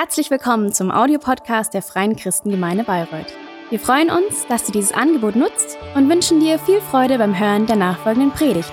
[0.00, 3.34] Herzlich willkommen zum Audiopodcast der Freien Christengemeinde Bayreuth.
[3.68, 7.66] Wir freuen uns, dass du dieses Angebot nutzt und wünschen dir viel Freude beim Hören
[7.66, 8.70] der nachfolgenden Predigt.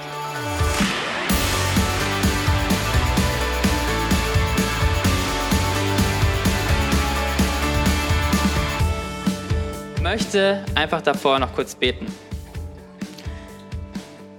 [9.96, 12.06] Ich möchte einfach davor noch kurz beten.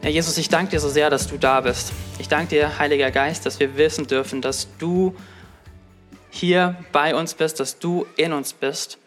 [0.03, 1.91] Herr Jesus, ich danke dir so sehr, dass du da bist.
[2.21, 5.17] Ich danke dir, Heiliger Geist, dass wir wissen dürfen, dass du
[6.37, 8.99] hier bei uns bist, dass du in uns bist.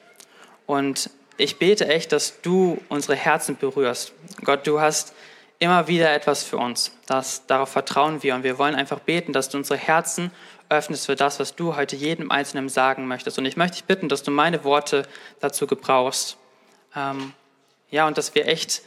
[0.66, 4.14] Und ich bete echt, dass du unsere Herzen berührst.
[4.44, 5.14] Gott, du hast
[5.60, 6.92] immer wieder etwas für uns.
[7.06, 10.32] Das, darauf vertrauen wir und wir wollen einfach beten, dass du unsere Herzen
[10.70, 13.38] öffnest für das, was du heute jedem Einzelnen sagen möchtest.
[13.38, 15.04] Und ich möchte dich bitten, dass du meine Worte
[15.40, 16.38] dazu gebrauchst.
[16.96, 17.34] Ähm,
[17.90, 18.84] ja, und dass wir echt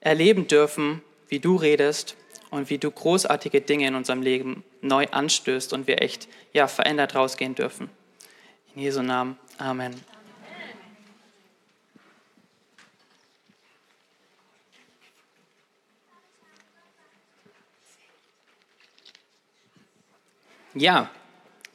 [0.00, 2.16] erleben dürfen, wie du redest
[2.50, 7.14] und wie du großartige Dinge in unserem Leben neu anstößt und wir echt ja, verändert
[7.14, 7.90] rausgehen dürfen.
[8.74, 9.38] In Jesu Namen.
[9.58, 9.94] Amen.
[20.74, 21.10] Ja,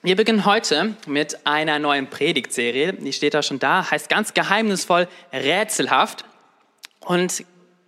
[0.01, 2.93] wir beginnen heute mit einer neuen Predigtserie.
[2.93, 6.23] Die steht da schon da, heißt ganz geheimnisvoll rätselhaft.
[7.01, 7.45] Und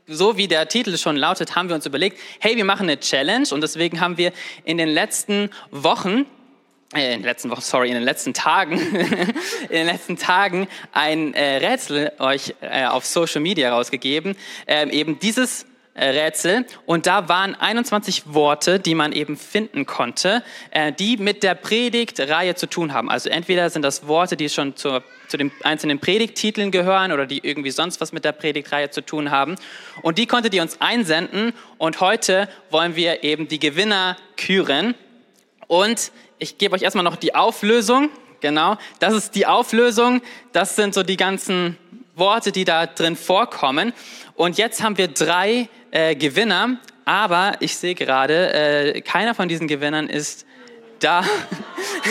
[0.08, 3.48] so wie der Titel schon lautet, haben wir uns überlegt, hey, wir machen eine Challenge
[3.52, 4.32] und deswegen haben wir
[4.64, 6.26] in den letzten Wochen
[6.94, 8.80] äh, in den letzten Wochen, sorry, in den letzten Tagen,
[9.70, 14.36] in den letzten Tagen ein äh, Rätsel euch äh, auf Social Media rausgegeben.
[14.68, 20.92] Ähm, eben dieses Rätsel und da waren 21 Worte, die man eben finden konnte, äh,
[20.92, 23.10] die mit der Predigtreihe zu tun haben.
[23.10, 27.40] Also entweder sind das Worte, die schon zur, zu den einzelnen Predigttiteln gehören oder die
[27.48, 29.56] irgendwie sonst was mit der Predigtreihe zu tun haben.
[30.02, 34.96] Und die konntet ihr uns einsenden und heute wollen wir eben die Gewinner küren.
[35.68, 38.10] Und ich gebe euch erstmal noch die Auflösung.
[38.42, 40.22] Genau, das ist die Auflösung.
[40.52, 41.78] Das sind so die ganzen
[42.16, 43.94] Worte, die da drin vorkommen.
[44.36, 49.70] Und jetzt haben wir drei äh, Gewinner, aber ich sehe gerade, äh, keiner von diesen
[49.70, 50.46] Gewinnern ist
[51.00, 51.24] da.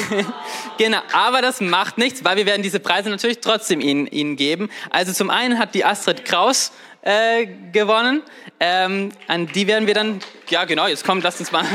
[0.79, 4.71] genau, aber das macht nichts, weil wir werden diese Preise natürlich trotzdem ihnen, ihnen geben.
[4.89, 8.23] Also zum einen hat die Astrid Kraus äh, gewonnen.
[8.59, 11.67] Ähm, an die werden wir dann, ja genau, jetzt kommt, lasst uns mal.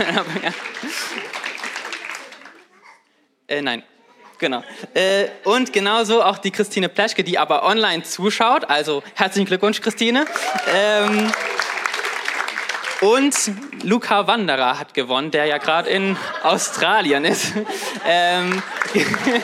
[3.48, 3.84] äh, nein,
[4.40, 4.64] genau.
[4.96, 8.68] Äh, und genauso auch die Christine Pleschke, die aber online zuschaut.
[8.68, 10.26] Also herzlichen Glückwunsch, Christine.
[10.74, 11.32] Ähm,
[13.02, 13.36] und
[13.84, 17.54] Luca Wanderer hat gewonnen, der ja gerade in Australien ist.
[18.12, 18.64] Ähm,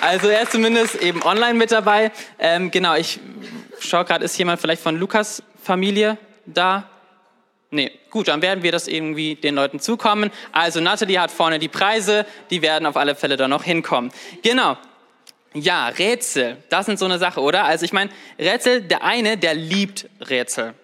[0.00, 2.10] also er ist zumindest eben online mit dabei.
[2.38, 3.20] Ähm, genau, ich
[3.78, 6.16] schaue gerade, ist jemand vielleicht von Lukas Familie
[6.46, 6.88] da?
[7.70, 10.30] Nee, gut, dann werden wir das irgendwie den Leuten zukommen.
[10.50, 14.10] Also Natalie hat vorne die Preise, die werden auf alle Fälle da noch hinkommen.
[14.42, 14.76] Genau.
[15.52, 17.64] Ja, Rätsel, das sind so eine Sache, oder?
[17.64, 20.74] Also ich meine, Rätsel, der eine, der liebt Rätsel.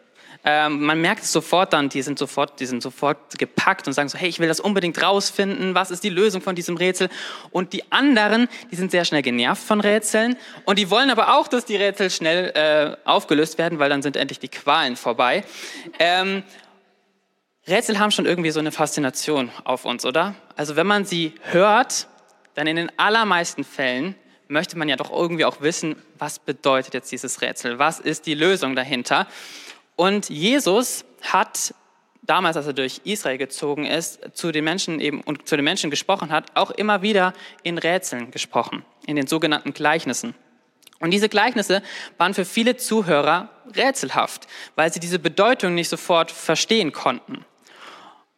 [0.48, 4.08] Ähm, man merkt es sofort dann, die sind sofort, die sind sofort gepackt und sagen
[4.08, 7.08] so, hey, ich will das unbedingt rausfinden, was ist die Lösung von diesem Rätsel?
[7.50, 11.48] Und die anderen, die sind sehr schnell genervt von Rätseln und die wollen aber auch,
[11.48, 15.42] dass die Rätsel schnell äh, aufgelöst werden, weil dann sind endlich die Qualen vorbei.
[15.98, 16.44] Ähm,
[17.66, 20.36] Rätsel haben schon irgendwie so eine Faszination auf uns, oder?
[20.54, 22.06] Also wenn man sie hört,
[22.54, 24.14] dann in den allermeisten Fällen
[24.46, 27.80] möchte man ja doch irgendwie auch wissen, was bedeutet jetzt dieses Rätsel?
[27.80, 29.26] Was ist die Lösung dahinter?
[29.96, 31.74] Und Jesus hat
[32.22, 35.90] damals, als er durch Israel gezogen ist, zu den Menschen eben und zu den Menschen
[35.90, 40.34] gesprochen hat, auch immer wieder in Rätseln gesprochen, in den sogenannten Gleichnissen.
[40.98, 41.82] Und diese Gleichnisse
[42.18, 44.46] waren für viele Zuhörer rätselhaft,
[44.76, 47.44] weil sie diese Bedeutung nicht sofort verstehen konnten.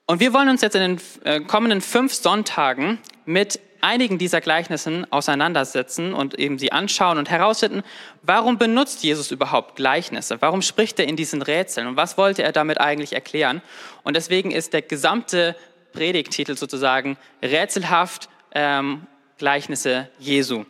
[0.07, 5.11] Und wir wollen uns jetzt in den äh, kommenden fünf Sonntagen mit einigen dieser Gleichnissen
[5.13, 7.83] auseinandersetzen und eben sie anschauen und herausfinden,
[8.23, 10.41] warum benutzt Jesus überhaupt Gleichnisse?
[10.41, 11.87] Warum spricht er in diesen Rätseln?
[11.87, 13.63] Und was wollte er damit eigentlich erklären?
[14.03, 15.57] Und deswegen ist der gesamte
[15.93, 19.07] Predigtitel sozusagen rätselhaft ähm,
[19.39, 20.65] Gleichnisse Jesu.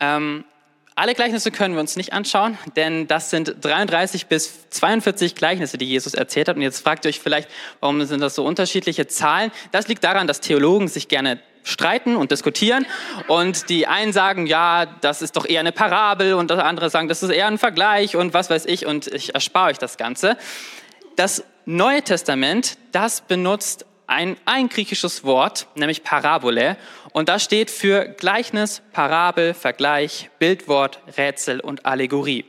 [0.00, 0.44] Ähm,
[0.96, 5.86] alle Gleichnisse können wir uns nicht anschauen, denn das sind 33 bis 42 Gleichnisse, die
[5.86, 6.54] Jesus erzählt hat.
[6.54, 7.48] Und jetzt fragt ihr euch vielleicht,
[7.80, 9.50] warum sind das so unterschiedliche Zahlen?
[9.72, 12.86] Das liegt daran, dass Theologen sich gerne streiten und diskutieren.
[13.26, 17.24] Und die einen sagen, ja, das ist doch eher eine Parabel und andere sagen, das
[17.24, 20.36] ist eher ein Vergleich und was weiß ich und ich erspare euch das Ganze.
[21.16, 26.76] Das Neue Testament, das benutzt ein, ein griechisches Wort, nämlich Parabole.
[27.12, 32.44] Und das steht für Gleichnis, Parabel, Vergleich, Bildwort, Rätsel und Allegorie.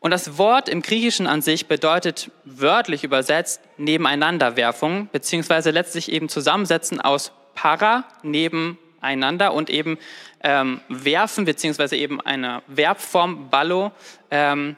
[0.00, 7.00] Und das Wort im Griechischen an sich bedeutet wörtlich übersetzt Nebeneinanderwerfung, beziehungsweise letztlich eben Zusammensetzen
[7.00, 9.98] aus para neben nebeneinander und eben
[10.42, 13.92] ähm, werfen, beziehungsweise eben eine Verbform, ballo,
[14.30, 14.76] ähm,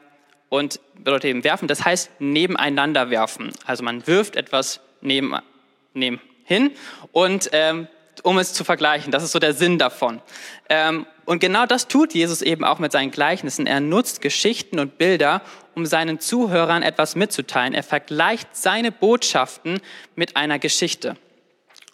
[0.50, 3.52] und bedeutet eben werfen, das heißt nebeneinander werfen.
[3.66, 5.34] Also man wirft etwas neben,
[5.92, 6.70] neben hin
[7.12, 7.86] und ähm,
[8.22, 9.12] um es zu vergleichen.
[9.12, 10.22] Das ist so der Sinn davon.
[10.70, 13.66] Ähm, und genau das tut Jesus eben auch mit seinen Gleichnissen.
[13.66, 15.42] Er nutzt Geschichten und Bilder,
[15.74, 17.74] um seinen Zuhörern etwas mitzuteilen.
[17.74, 19.80] Er vergleicht seine Botschaften
[20.16, 21.16] mit einer Geschichte.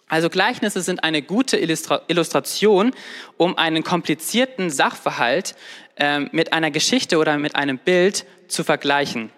[0.07, 2.93] Also Gleichnisse sind eine gute Illustra Illustration,
[3.37, 5.55] um einen komplizierten Sachverhalt
[5.95, 9.31] äh, mit einer Geschichte oder mit einem Bild zu vergleichen.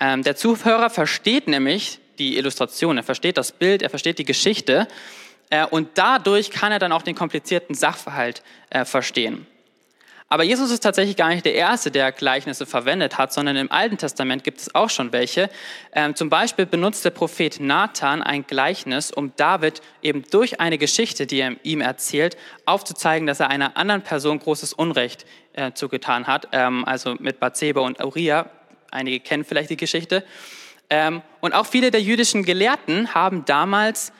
[0.00, 4.86] Ähm, der Zuhörer versteht nämlich die Illustration, er versteht das Bild, er versteht die Geschichte
[5.50, 9.46] äh, und dadurch kann er dann auch den komplizierten Sachverhalt äh, verstehen.
[10.30, 13.96] Aber Jesus ist tatsächlich gar nicht der Erste, der Gleichnisse verwendet hat, sondern im Alten
[13.96, 15.48] Testament gibt es auch schon welche.
[15.92, 21.26] Ähm, zum Beispiel benutzt der Prophet Nathan ein Gleichnis, um David eben durch eine Geschichte,
[21.26, 22.36] die er ihm erzählt,
[22.66, 26.48] aufzuzeigen, dass er einer anderen Person großes Unrecht äh, zugetan hat.
[26.52, 28.50] Ähm, also mit Bathseba und Uriah.
[28.90, 30.24] Einige kennen vielleicht die Geschichte.
[30.90, 34.12] Ähm, und auch viele der jüdischen Gelehrten haben damals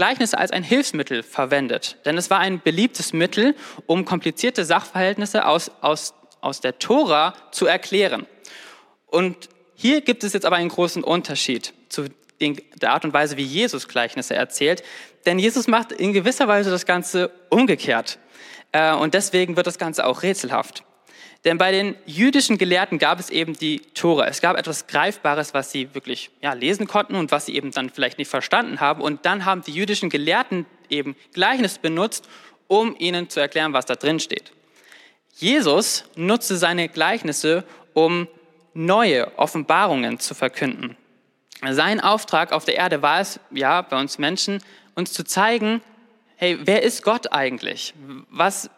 [0.00, 1.98] Gleichnisse als ein Hilfsmittel verwendet.
[2.06, 3.54] Denn es war ein beliebtes Mittel,
[3.84, 8.26] um komplizierte Sachverhältnisse aus, aus, aus der Tora zu erklären.
[9.08, 12.06] Und hier gibt es jetzt aber einen großen Unterschied zu
[12.40, 14.82] der Art und Weise, wie Jesus Gleichnisse erzählt.
[15.26, 18.18] Denn Jesus macht in gewisser Weise das Ganze umgekehrt.
[18.72, 20.82] Äh, und deswegen wird das Ganze auch rätselhaft.
[21.44, 24.26] Denn bei den jüdischen Gelehrten gab es eben die Tora.
[24.26, 27.88] Es gab etwas Greifbares, was sie wirklich ja, lesen konnten und was sie eben dann
[27.88, 29.00] vielleicht nicht verstanden haben.
[29.00, 32.28] Und dann haben die jüdischen Gelehrten eben Gleichnis benutzt,
[32.68, 34.52] um ihnen zu erklären, was da drin steht.
[35.34, 37.64] Jesus nutzte seine Gleichnisse,
[37.94, 38.28] um
[38.74, 40.96] neue Offenbarungen zu verkünden.
[41.70, 44.62] Sein Auftrag auf der Erde war es, ja, bei uns Menschen,
[44.94, 45.82] uns zu zeigen,
[46.36, 47.94] hey, wer ist Gott eigentlich?
[48.30, 48.70] Was,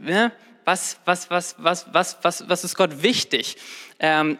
[0.00, 0.32] ne?
[0.68, 3.56] Was, was, was, was, was, was, was ist Gott wichtig?
[4.00, 4.38] Ähm,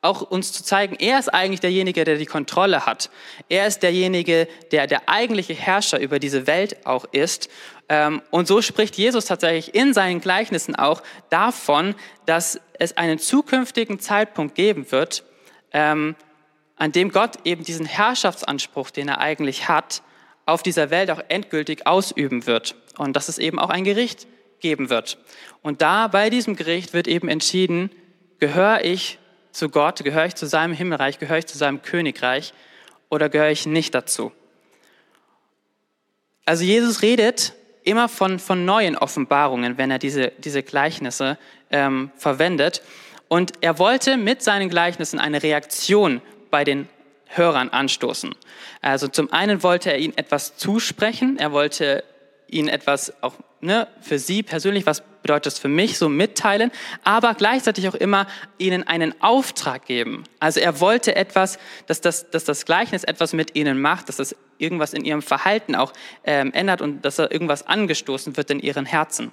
[0.00, 3.10] auch uns zu zeigen, er ist eigentlich derjenige, der die Kontrolle hat.
[3.50, 7.50] Er ist derjenige, der der eigentliche Herrscher über diese Welt auch ist.
[7.90, 14.00] Ähm, und so spricht Jesus tatsächlich in seinen Gleichnissen auch davon, dass es einen zukünftigen
[14.00, 15.24] Zeitpunkt geben wird,
[15.72, 16.16] ähm,
[16.76, 20.00] an dem Gott eben diesen Herrschaftsanspruch, den er eigentlich hat,
[20.46, 22.74] auf dieser Welt auch endgültig ausüben wird.
[22.96, 24.26] Und dass es eben auch ein Gericht
[24.60, 25.18] geben wird.
[25.62, 27.90] Und da bei diesem Gericht wird eben entschieden,
[28.38, 29.18] gehöre ich
[29.52, 32.54] zu Gott, gehöre ich zu seinem Himmelreich, gehöre ich zu seinem Königreich
[33.08, 34.32] oder gehöre ich nicht dazu.
[36.44, 37.54] Also Jesus redet
[37.84, 41.38] immer von, von neuen Offenbarungen, wenn er diese, diese Gleichnisse
[41.70, 42.82] ähm, verwendet.
[43.28, 46.20] Und er wollte mit seinen Gleichnissen eine Reaktion
[46.50, 46.88] bei den
[47.26, 48.34] Hörern anstoßen.
[48.82, 52.02] Also zum einen wollte er ihnen etwas zusprechen, er wollte
[52.52, 56.70] ihnen etwas auch ne, für sie persönlich, was bedeutet das für mich, so mitteilen,
[57.04, 58.26] aber gleichzeitig auch immer
[58.58, 60.24] ihnen einen Auftrag geben.
[60.38, 64.34] Also er wollte etwas, dass das, dass das Gleichnis etwas mit ihnen macht, dass das
[64.58, 65.92] irgendwas in ihrem Verhalten auch
[66.24, 69.32] ähm, ändert und dass da irgendwas angestoßen wird in ihren Herzen.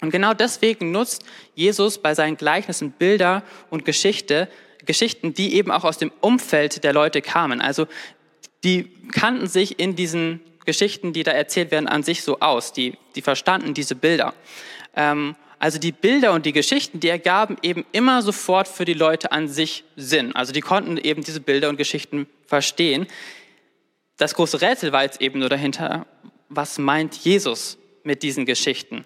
[0.00, 1.24] Und genau deswegen nutzt
[1.54, 4.48] Jesus bei seinen Gleichnissen Bilder und Geschichte,
[4.84, 7.60] Geschichten, die eben auch aus dem Umfeld der Leute kamen.
[7.60, 7.86] Also
[8.64, 12.72] die kannten sich in diesen Geschichten, die da erzählt werden, an sich so aus.
[12.72, 14.34] Die, die verstanden diese Bilder.
[14.96, 19.32] Ähm, also die Bilder und die Geschichten, die ergaben eben immer sofort für die Leute
[19.32, 20.34] an sich Sinn.
[20.34, 23.06] Also die konnten eben diese Bilder und Geschichten verstehen.
[24.16, 26.06] Das große Rätsel war jetzt eben nur dahinter,
[26.48, 29.04] was meint Jesus mit diesen Geschichten?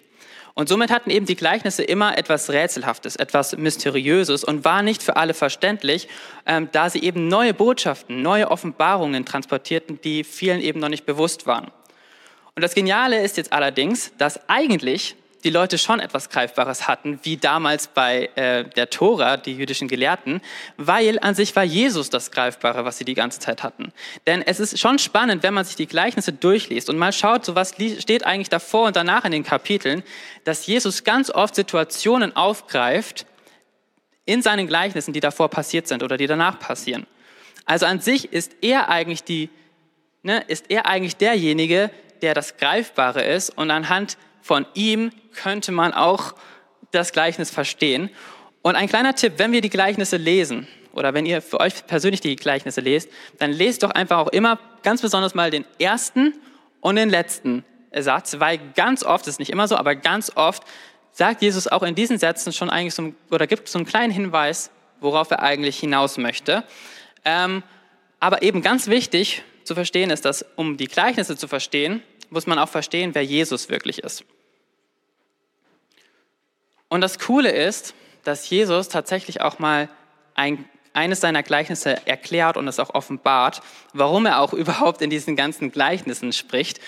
[0.59, 5.15] Und somit hatten eben die Gleichnisse immer etwas Rätselhaftes, etwas Mysteriöses und war nicht für
[5.15, 6.09] alle verständlich,
[6.45, 11.47] ähm, da sie eben neue Botschaften, neue Offenbarungen transportierten, die vielen eben noch nicht bewusst
[11.47, 11.71] waren.
[12.55, 17.37] Und das Geniale ist jetzt allerdings, dass eigentlich die Leute schon etwas Greifbares hatten, wie
[17.37, 20.41] damals bei äh, der Tora, die jüdischen Gelehrten,
[20.77, 23.93] weil an sich war Jesus das Greifbare, was sie die ganze Zeit hatten.
[24.27, 27.55] Denn es ist schon spannend, wenn man sich die Gleichnisse durchliest und mal schaut, so
[27.55, 30.03] was steht eigentlich davor und danach in den Kapiteln,
[30.43, 33.25] dass Jesus ganz oft Situationen aufgreift
[34.25, 37.07] in seinen Gleichnissen, die davor passiert sind oder die danach passieren.
[37.65, 39.49] Also an sich ist er eigentlich die,
[40.23, 41.91] ne, ist er eigentlich derjenige,
[42.21, 46.35] der das Greifbare ist und anhand von ihm könnte man auch
[46.91, 48.09] das Gleichnis verstehen.
[48.61, 52.21] Und ein kleiner Tipp, wenn wir die Gleichnisse lesen oder wenn ihr für euch persönlich
[52.21, 56.33] die Gleichnisse lest, dann lest doch einfach auch immer ganz besonders mal den ersten
[56.81, 57.63] und den letzten
[57.95, 60.63] Satz, weil ganz oft, das ist nicht immer so, aber ganz oft
[61.11, 64.71] sagt Jesus auch in diesen Sätzen schon eigentlich so, oder gibt so einen kleinen Hinweis,
[64.99, 66.63] worauf er eigentlich hinaus möchte.
[67.25, 67.63] Ähm,
[68.19, 72.59] aber eben ganz wichtig zu verstehen ist, dass um die Gleichnisse zu verstehen, muss man
[72.59, 74.23] auch verstehen, wer Jesus wirklich ist.
[76.89, 77.93] Und das Coole ist,
[78.23, 79.89] dass Jesus tatsächlich auch mal
[80.35, 83.61] ein, eines seiner Gleichnisse erklärt und es auch offenbart,
[83.93, 86.79] warum er auch überhaupt in diesen ganzen Gleichnissen spricht.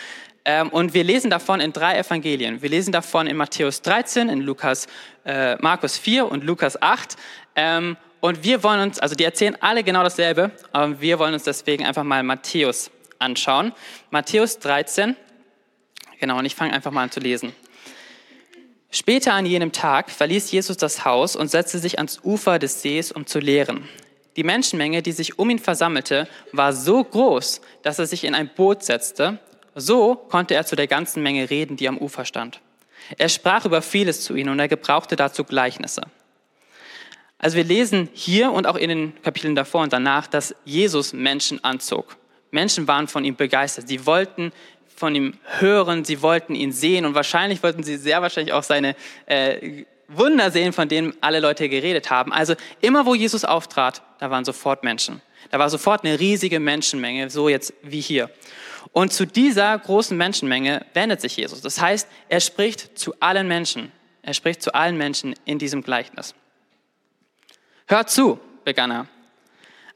[0.43, 2.63] Ähm, und wir lesen davon in drei Evangelien.
[2.63, 4.87] Wir lesen davon in Matthäus 13, in Lukas,
[5.23, 7.15] äh, Markus 4 und Lukas 8.
[7.55, 11.43] Ähm, und wir wollen uns, also die erzählen alle genau dasselbe, aber wir wollen uns
[11.43, 13.71] deswegen einfach mal Matthäus anschauen.
[14.09, 15.15] Matthäus 13,
[16.21, 17.51] genau, und ich fange einfach mal an zu lesen.
[18.89, 23.11] Später an jenem Tag verließ Jesus das Haus und setzte sich ans Ufer des Sees,
[23.11, 23.87] um zu lehren.
[24.37, 28.49] Die Menschenmenge, die sich um ihn versammelte, war so groß, dass er sich in ein
[28.53, 29.39] Boot setzte.
[29.75, 32.61] So konnte er zu der ganzen Menge reden, die am Ufer stand.
[33.17, 36.03] Er sprach über vieles zu ihnen und er gebrauchte dazu Gleichnisse.
[37.37, 41.63] Also wir lesen hier und auch in den Kapiteln davor und danach, dass Jesus Menschen
[41.63, 42.17] anzog.
[42.51, 43.87] Menschen waren von ihm begeistert.
[43.87, 44.51] Sie wollten
[45.01, 48.95] von ihm hören, sie wollten ihn sehen und wahrscheinlich wollten sie sehr wahrscheinlich auch seine
[49.25, 52.31] äh, Wunder sehen, von denen alle Leute geredet haben.
[52.31, 55.21] Also immer wo Jesus auftrat, da waren sofort Menschen.
[55.49, 58.29] Da war sofort eine riesige Menschenmenge, so jetzt wie hier.
[58.93, 61.61] Und zu dieser großen Menschenmenge wendet sich Jesus.
[61.61, 63.91] Das heißt, er spricht zu allen Menschen.
[64.21, 66.35] Er spricht zu allen Menschen in diesem Gleichnis.
[67.87, 69.07] Hört zu, begann er.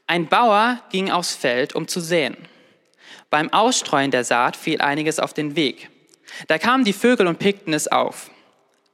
[0.08, 2.36] Ein Bauer ging aufs Feld, um zu säen.
[3.30, 5.90] Beim Ausstreuen der Saat fiel einiges auf den Weg.
[6.48, 8.30] Da kamen die Vögel und pickten es auf.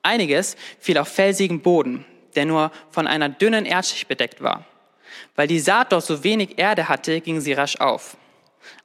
[0.02, 4.66] Einiges fiel auf felsigen Boden, der nur von einer dünnen Erdschicht bedeckt war.
[5.36, 8.16] Weil die Saat dort so wenig Erde hatte, ging sie rasch auf.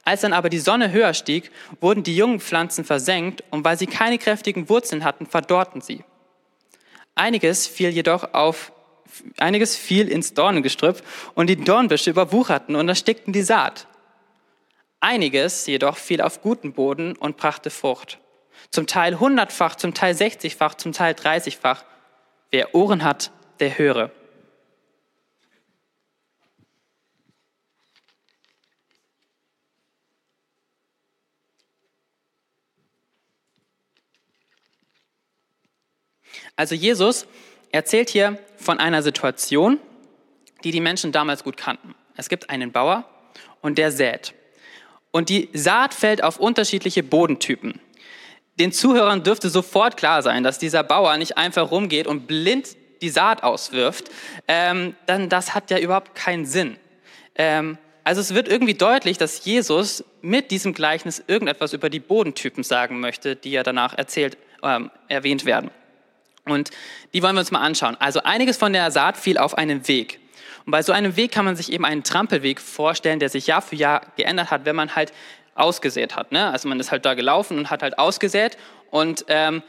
[0.04, 1.50] Als dann aber die Sonne höher stieg,
[1.80, 6.02] wurden die jungen Pflanzen versenkt und weil sie keine kräftigen Wurzeln hatten, verdorrten sie.
[7.14, 8.72] Einiges fiel jedoch auf,
[9.38, 11.02] einiges fiel ins Dornengestrüpp
[11.34, 13.86] und die Dornbüsche überwucherten und erstickten die Saat.
[15.00, 18.18] Einiges jedoch fiel auf guten Boden und brachte Frucht.
[18.70, 21.84] Zum Teil hundertfach, zum Teil sechzigfach, zum Teil dreißigfach.
[22.50, 24.10] Wer Ohren hat, der höre.
[36.56, 37.26] Also Jesus
[37.70, 39.78] erzählt hier von einer Situation,
[40.64, 41.94] die die Menschen damals gut kannten.
[42.16, 43.08] Es gibt einen Bauer
[43.60, 44.34] und der sät.
[45.18, 47.80] Und die Saat fällt auf unterschiedliche Bodentypen.
[48.60, 53.08] Den Zuhörern dürfte sofort klar sein, dass dieser Bauer nicht einfach rumgeht und blind die
[53.08, 54.12] Saat auswirft.
[54.46, 56.76] Ähm, dann das hat ja überhaupt keinen Sinn.
[57.34, 62.62] Ähm, also es wird irgendwie deutlich, dass Jesus mit diesem Gleichnis irgendetwas über die Bodentypen
[62.62, 65.72] sagen möchte, die ja danach erzählt, ähm, erwähnt werden.
[66.44, 66.70] Und
[67.12, 67.96] die wollen wir uns mal anschauen.
[67.98, 70.20] Also einiges von der Saat fiel auf einen Weg.
[70.64, 73.62] Und bei so einem Weg kann man sich eben einen Trampelweg vorstellen, der sich Jahr
[73.62, 75.12] für Jahr geändert hat, wenn man halt
[75.54, 76.32] ausgesät hat.
[76.32, 76.50] Ne?
[76.50, 78.56] Also man ist halt da gelaufen und hat halt ausgesät.
[78.90, 79.62] Und ähm,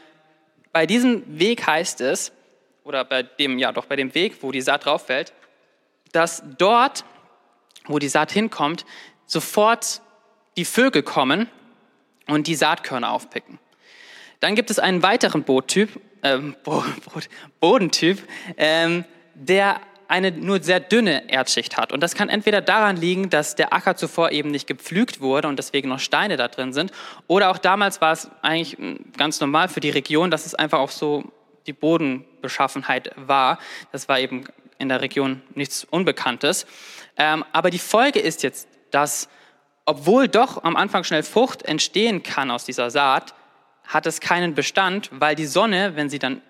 [0.72, 2.32] bei diesem Weg heißt es,
[2.84, 5.32] oder bei dem, ja doch, bei dem Weg, wo die Saat drauf fällt,
[6.12, 7.04] dass dort,
[7.86, 8.84] wo die Saat hinkommt,
[9.26, 10.00] sofort
[10.56, 11.48] die Vögel kommen
[12.26, 13.58] und die Saatkörner aufpicken.
[14.40, 16.38] Dann gibt es einen weiteren Boottyp, äh,
[17.60, 18.22] Bodentyp,
[18.56, 19.80] ähm, der
[20.10, 21.92] eine nur sehr dünne Erdschicht hat.
[21.92, 25.56] Und das kann entweder daran liegen, dass der Acker zuvor eben nicht gepflügt wurde und
[25.56, 26.90] deswegen noch Steine da drin sind,
[27.28, 30.80] oder auch damals war es eigentlich hm, ganz normal für die Region, dass es einfach
[30.80, 31.24] auch so
[31.66, 33.58] die Bodenbeschaffenheit war.
[33.92, 34.44] Das war eben
[34.78, 36.66] in der Region nichts Unbekanntes.
[37.16, 39.28] Ähm, aber die Folge ist jetzt, dass
[39.84, 43.34] obwohl doch am Anfang schnell Frucht entstehen kann aus dieser Saat,
[43.86, 46.42] hat es keinen Bestand, weil die Sonne, wenn sie dann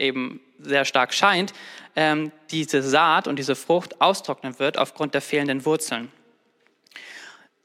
[0.00, 1.52] eben sehr stark scheint,
[1.96, 6.10] ähm, diese Saat und diese Frucht austrocknen wird aufgrund der fehlenden Wurzeln.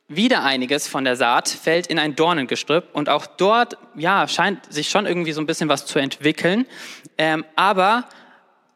[0.07, 4.89] Wieder einiges von der Saat fällt in ein Dornengestrüpp und auch dort ja, scheint sich
[4.89, 6.67] schon irgendwie so ein bisschen was zu entwickeln,
[7.17, 8.07] ähm, aber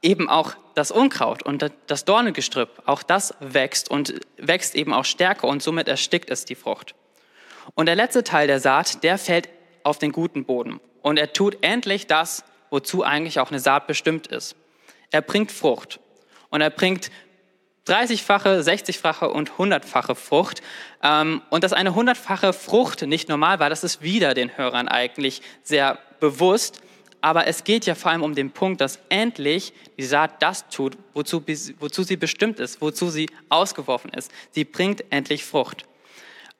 [0.01, 5.47] eben auch das Unkraut und das Dornengestrüpp, auch das wächst und wächst eben auch stärker
[5.47, 6.95] und somit erstickt es die Frucht.
[7.75, 9.49] Und der letzte Teil der Saat, der fällt
[9.83, 14.27] auf den guten Boden und er tut endlich das, wozu eigentlich auch eine Saat bestimmt
[14.27, 14.55] ist.
[15.11, 15.99] Er bringt Frucht
[16.49, 17.09] und er bringt
[17.87, 20.61] 30-fache, 60-fache und 100-fache Frucht.
[21.01, 25.41] Ähm, und dass eine 100-fache Frucht nicht normal war, das ist wieder den Hörern eigentlich
[25.63, 26.81] sehr bewusst.
[27.21, 30.97] Aber es geht ja vor allem um den Punkt, dass endlich die Saat das tut,
[31.13, 31.43] wozu,
[31.79, 34.31] wozu sie bestimmt ist, wozu sie ausgeworfen ist.
[34.51, 35.85] Sie bringt endlich Frucht.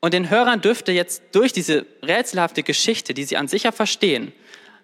[0.01, 4.34] Und den Hörern dürfte jetzt durch diese rätselhafte Geschichte, die sie an sich ja verstehen,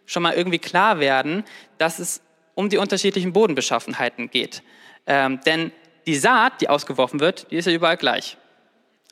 [0.05, 1.43] schon mal irgendwie klar werden,
[1.77, 2.21] dass es
[2.53, 4.63] um die unterschiedlichen Bodenbeschaffenheiten geht.
[5.07, 5.71] Ähm, denn
[6.05, 8.37] die Saat, die ausgeworfen wird, die ist ja überall gleich.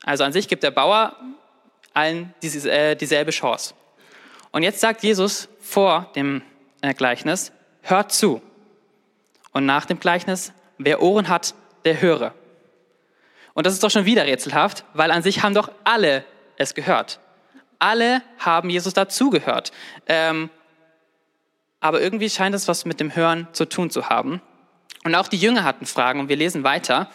[0.02, 1.16] Also an sich gibt der Bauer
[1.92, 3.74] allen diese, äh, dieselbe Chance.
[4.50, 6.42] Und jetzt sagt Jesus vor dem
[6.80, 8.40] äh, Gleichnis, hört zu.
[9.52, 12.34] Und nach dem Gleichnis, wer Ohren hat, der höre.
[13.54, 16.24] Und das ist doch schon wieder rätselhaft, weil an sich haben doch alle
[16.56, 17.20] es gehört.
[17.78, 19.72] Alle haben Jesus dazugehört.
[20.06, 20.50] Ähm,
[21.84, 24.40] aber irgendwie scheint es was mit dem Hören zu tun zu haben.
[25.04, 27.10] Und auch die Jünger hatten Fragen und wir lesen weiter,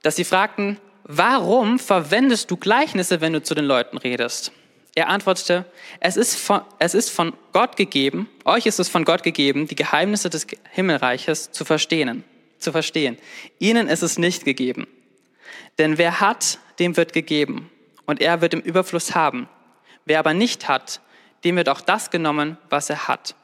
[0.00, 4.52] dass sie fragten, warum verwendest du Gleichnisse, wenn du zu den Leuten redest?
[4.94, 5.66] Er antwortete,
[6.00, 9.76] es ist, von, es ist von Gott gegeben, euch ist es von Gott gegeben, die
[9.76, 12.24] Geheimnisse des Himmelreiches zu verstehen,
[12.58, 13.18] zu verstehen.
[13.58, 14.86] Ihnen ist es nicht gegeben.
[15.76, 17.70] Denn wer hat, dem wird gegeben
[18.06, 19.46] und er wird im Überfluss haben.
[20.06, 21.02] Wer aber nicht hat,
[21.44, 23.34] dem wird auch das genommen, was er hat.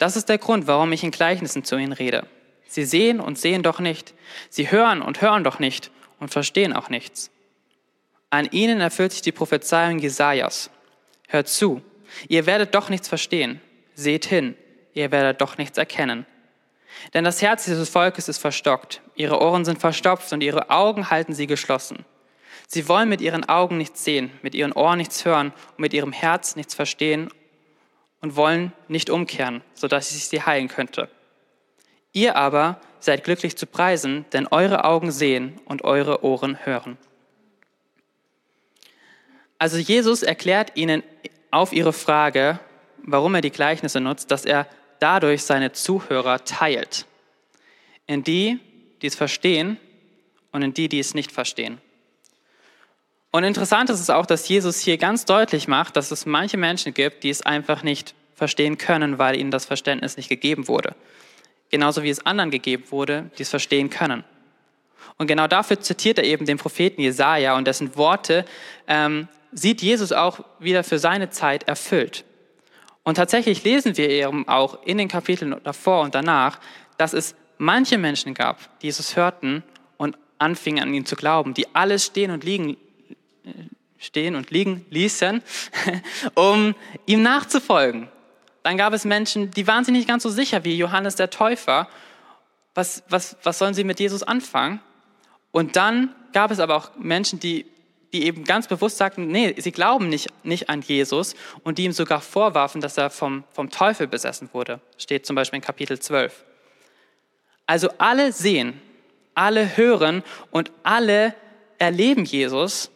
[0.00, 2.26] Das ist der Grund, warum ich in Gleichnissen zu ihnen rede.
[2.66, 4.14] Sie sehen und sehen doch nicht.
[4.48, 7.30] Sie hören und hören doch nicht und verstehen auch nichts.
[8.30, 10.70] An ihnen erfüllt sich die Prophezeiung Jesajas.
[11.28, 11.82] Hört zu,
[12.28, 13.60] ihr werdet doch nichts verstehen.
[13.94, 14.56] Seht hin,
[14.94, 16.24] ihr werdet doch nichts erkennen.
[17.12, 21.34] Denn das Herz dieses Volkes ist verstockt, ihre Ohren sind verstopft und ihre Augen halten
[21.34, 22.06] sie geschlossen.
[22.66, 26.12] Sie wollen mit ihren Augen nichts sehen, mit ihren Ohren nichts hören und mit ihrem
[26.12, 27.30] Herz nichts verstehen
[28.20, 31.08] und wollen nicht umkehren, sodass ich sie heilen könnte.
[32.12, 36.98] Ihr aber seid glücklich zu preisen, denn eure Augen sehen und eure Ohren hören.
[39.58, 41.02] Also Jesus erklärt ihnen
[41.50, 42.58] auf ihre Frage,
[43.02, 44.66] warum er die Gleichnisse nutzt, dass er
[45.00, 47.06] dadurch seine Zuhörer teilt.
[48.06, 48.58] In die,
[49.02, 49.78] die es verstehen
[50.52, 51.80] und in die, die es nicht verstehen.
[53.32, 56.94] Und interessant ist es auch, dass Jesus hier ganz deutlich macht, dass es manche Menschen
[56.94, 60.94] gibt, die es einfach nicht verstehen können, weil ihnen das Verständnis nicht gegeben wurde.
[61.70, 64.24] Genauso wie es anderen gegeben wurde, die es verstehen können.
[65.18, 68.44] Und genau dafür zitiert er eben den Propheten Jesaja und dessen Worte
[68.88, 72.24] ähm, sieht Jesus auch wieder für seine Zeit erfüllt.
[73.02, 76.58] Und tatsächlich lesen wir eben auch in den Kapiteln davor und danach,
[76.96, 79.62] dass es manche Menschen gab, die Jesus hörten
[79.96, 82.76] und anfingen an ihn zu glauben, die alles stehen und liegen,
[83.98, 85.42] stehen und liegen ließen,
[86.34, 86.74] um
[87.06, 88.08] ihm nachzufolgen.
[88.62, 91.88] Dann gab es Menschen, die waren sich nicht ganz so sicher wie Johannes der Täufer.
[92.74, 94.80] Was, was, was sollen sie mit Jesus anfangen?
[95.50, 97.66] Und dann gab es aber auch Menschen, die
[98.12, 101.92] die eben ganz bewusst sagten, nee, sie glauben nicht, nicht an Jesus und die ihm
[101.92, 104.80] sogar vorwarfen, dass er vom, vom Teufel besessen wurde.
[104.98, 106.44] Steht zum Beispiel in Kapitel 12.
[107.66, 108.80] Also alle sehen,
[109.34, 111.34] alle hören und alle
[111.78, 112.90] erleben Jesus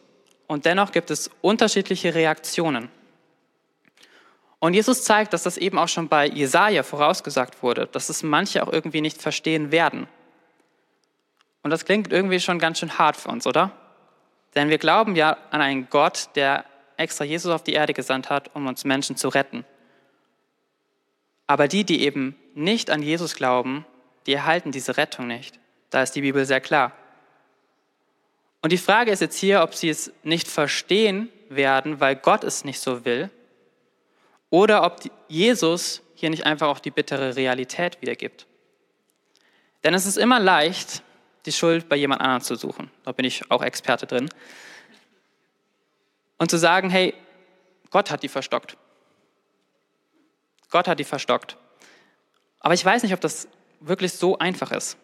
[0.47, 2.89] und dennoch gibt es unterschiedliche Reaktionen.
[4.59, 8.63] Und Jesus zeigt, dass das eben auch schon bei Jesaja vorausgesagt wurde, dass es manche
[8.63, 10.07] auch irgendwie nicht verstehen werden.
[11.61, 13.71] Und das klingt irgendwie schon ganz schön hart für uns, oder?
[14.55, 16.65] Denn wir glauben ja an einen Gott, der
[16.97, 19.65] extra Jesus auf die Erde gesandt hat, um uns Menschen zu retten.
[21.47, 23.85] Aber die, die eben nicht an Jesus glauben,
[24.25, 25.59] die erhalten diese Rettung nicht.
[25.89, 26.93] Da ist die Bibel sehr klar.
[28.65, 32.65] Und die Frage ist jetzt hier, ob sie es nicht verstehen werden, weil Gott es
[32.65, 33.29] nicht so will,
[34.49, 38.47] oder ob Jesus hier nicht einfach auch die bittere Realität wiedergibt.
[39.83, 41.03] Denn es ist immer leicht,
[41.45, 42.89] die Schuld bei jemand anderem zu suchen.
[43.03, 44.29] Da bin ich auch Experte drin.
[46.39, 47.13] Und zu sagen, hey,
[47.91, 48.77] Gott hat die verstockt.
[50.71, 51.55] Gott hat die verstockt.
[52.61, 53.47] Aber ich weiß nicht, ob das
[53.79, 54.97] wirklich so einfach ist.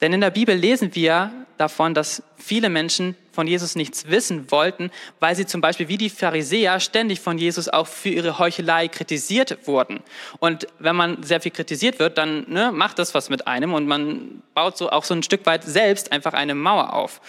[0.00, 4.90] Denn in der Bibel lesen wir davon, dass viele Menschen von Jesus nichts wissen wollten,
[5.20, 9.66] weil sie zum Beispiel wie die Pharisäer ständig von Jesus auch für ihre Heuchelei kritisiert
[9.66, 10.00] wurden.
[10.38, 13.86] Und wenn man sehr viel kritisiert wird, dann ne, macht das was mit einem und
[13.86, 17.20] man baut so auch so ein Stück weit selbst einfach eine Mauer auf.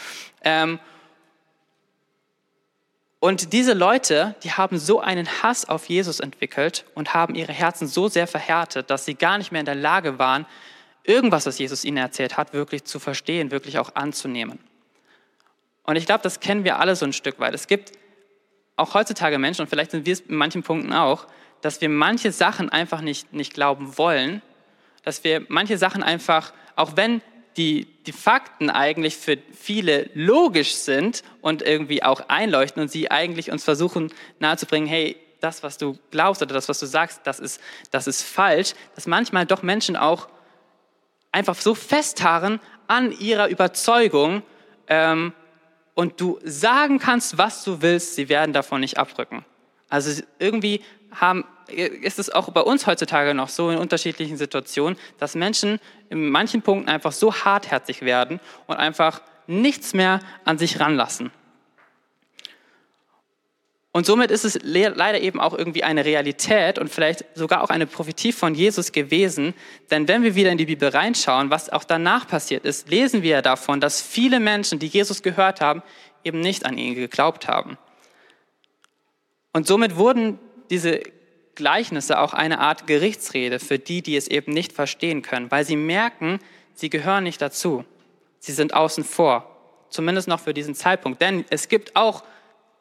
[0.43, 0.80] Ähm,
[3.19, 7.88] und diese Leute, die haben so einen Hass auf Jesus entwickelt und haben ihre Herzen
[7.88, 10.45] so sehr verhärtet, dass sie gar nicht mehr in der Lage waren,
[11.08, 14.60] irgendwas, was Jesus ihnen erzählt hat, wirklich zu verstehen, wirklich auch anzunehmen.
[15.84, 17.54] Und ich glaube, das kennen wir alle so ein Stück weit.
[17.54, 17.91] Es gibt
[18.76, 21.28] auch heutzutage Menschen, und vielleicht sind wir es in manchen Punkten auch,
[21.62, 24.41] dass wir manche Sachen einfach nicht, nicht glauben wollen,
[25.04, 27.22] dass wir manche Sachen einfach, auch wenn
[27.58, 33.52] die, die Fakten eigentlich für viele logisch sind und irgendwie auch einleuchten und sie eigentlich
[33.52, 37.62] uns versuchen nahezubringen, hey, das, was du glaubst oder das, was du sagst, das ist,
[37.91, 40.28] das ist falsch, dass manchmal doch Menschen auch
[41.36, 44.41] einfach so festharren an ihrer Überzeugung
[44.88, 45.34] ähm,
[45.93, 49.43] und du sagen kannst, was du willst, sie werden davon nicht abrücken.
[49.89, 55.36] Also irgendwie haben, ist es auch bei uns heutzutage noch so in unterschiedlichen Situationen, dass
[55.36, 61.32] Menschen in manchen Punkten einfach so hartherzig werden und einfach nichts mehr an sich ranlassen.
[63.95, 67.88] Und somit ist es leider eben auch irgendwie eine Realität und vielleicht sogar auch eine
[67.88, 69.53] Prophetie von Jesus gewesen.
[69.89, 73.41] Denn wenn wir wieder in die Bibel reinschauen, was auch danach passiert ist, lesen wir
[73.41, 75.81] davon, dass viele Menschen, die Jesus gehört haben,
[76.25, 77.77] eben nicht an ihn geglaubt haben.
[79.53, 80.99] Und somit wurden diese
[81.55, 85.77] Gleichnisse auch eine Art Gerichtsrede für die, die es eben nicht verstehen können, weil sie
[85.77, 86.39] merken,
[86.73, 87.86] sie gehören nicht dazu.
[88.39, 89.49] Sie sind außen vor,
[89.89, 91.21] zumindest noch für diesen Zeitpunkt.
[91.21, 92.25] Denn es gibt auch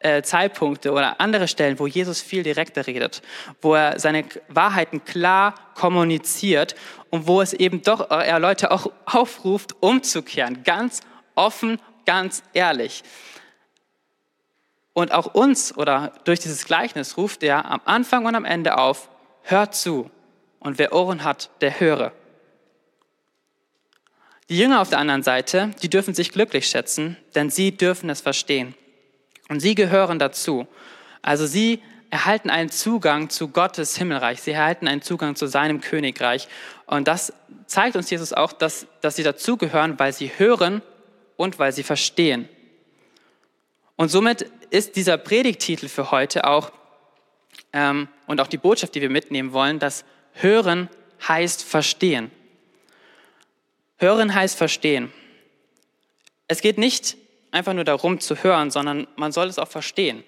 [0.04, 3.22] äh, Zeitpunkte oder andere Stellen, wo Jesus viel direkter redet,
[3.62, 6.74] wo er seine Wahrheiten klar kommuniziert
[7.10, 11.00] und wo es eben doch äh, er Leute auch aufruft, umzukehren, ganz
[11.34, 13.02] offen, ganz ehrlich.
[14.92, 19.08] Und auch uns oder durch dieses Gleichnis ruft er am Anfang und am Ende auf,
[19.42, 20.10] hört zu
[20.60, 22.12] und wer Ohren hat, der höre.
[24.50, 28.20] Die Jünger auf der anderen Seite, die dürfen sich glücklich schätzen, denn sie dürfen es
[28.20, 28.74] verstehen.
[29.54, 30.66] Und sie gehören dazu.
[31.22, 34.42] Also sie erhalten einen Zugang zu Gottes Himmelreich.
[34.42, 36.48] Sie erhalten einen Zugang zu seinem Königreich.
[36.86, 37.32] Und das
[37.66, 40.82] zeigt uns Jesus auch, dass, dass sie dazugehören, weil sie hören
[41.36, 42.48] und weil sie verstehen.
[43.94, 46.72] Und somit ist dieser Predigtitel für heute auch
[47.72, 50.88] ähm, und auch die Botschaft, die wir mitnehmen wollen, dass Hören
[51.28, 52.32] heißt Verstehen.
[53.98, 55.12] Hören heißt Verstehen.
[56.48, 57.18] Es geht nicht
[57.54, 60.24] einfach nur darum zu hören, sondern man soll es auch verstehen.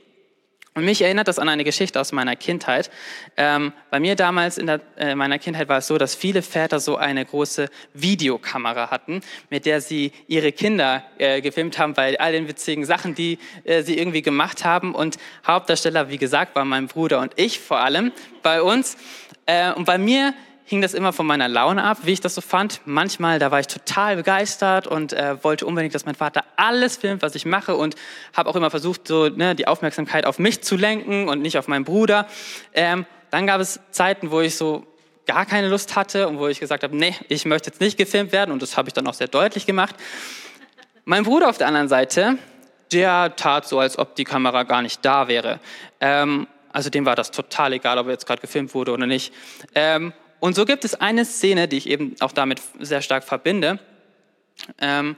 [0.77, 2.91] Und mich erinnert das an eine Geschichte aus meiner Kindheit.
[3.39, 6.81] Ähm, bei mir damals in der, äh, meiner Kindheit war es so, dass viele Väter
[6.81, 12.33] so eine große Videokamera hatten, mit der sie ihre Kinder äh, gefilmt haben bei all
[12.33, 14.95] den witzigen Sachen, die äh, sie irgendwie gemacht haben.
[14.95, 18.13] Und Hauptdarsteller, wie gesagt, waren mein Bruder und ich vor allem
[18.43, 18.99] bei uns.
[19.47, 20.35] Äh, und bei mir
[20.67, 22.81] hing das immer von meiner Laune ab, wie ich das so fand.
[22.85, 27.23] Manchmal, da war ich total begeistert und äh, wollte unbedingt, dass mein Vater alles filmt,
[27.23, 27.95] was ich mache und
[28.37, 31.69] habe auch immer versucht, so ne, die Aufmerksamkeit auf mich zu lenken und nicht auf
[31.69, 32.27] meinen Bruder.
[32.75, 34.85] Ähm, dann gab es Zeiten, wo ich so
[35.25, 38.33] gar keine Lust hatte und wo ich gesagt habe, nee, ich möchte jetzt nicht gefilmt
[38.33, 39.95] werden und das habe ich dann auch sehr deutlich gemacht.
[41.05, 42.39] Mein Bruder auf der anderen Seite,
[42.93, 45.61] der tat so, als ob die Kamera gar nicht da wäre.
[46.01, 49.33] Ähm, also dem war das total egal, ob er jetzt gerade gefilmt wurde oder nicht.
[49.75, 53.79] Ähm, und so gibt es eine Szene, die ich eben auch damit sehr stark verbinde.
[54.79, 55.17] Ähm,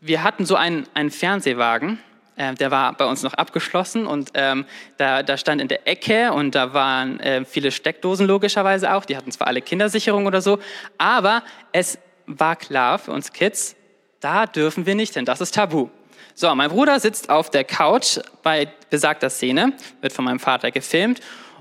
[0.00, 1.98] wir hatten so einen, einen Fernsehwagen,
[2.36, 4.64] äh, der war bei uns noch abgeschlossen und ähm,
[4.96, 9.04] da, da, stand in der Ecke und da waren äh, viele Steckdosen logischerweise auch.
[9.04, 10.58] Die hatten zwar alle Kindersicherung oder so,
[10.98, 13.74] aber es war klar für uns Kids,
[14.20, 15.88] da dürfen wir nicht hin, das ist tabu.
[16.34, 21.20] So, mein Bruder sitzt auf der Couch bei besagter Szene, wird von meinem Vater gefilmt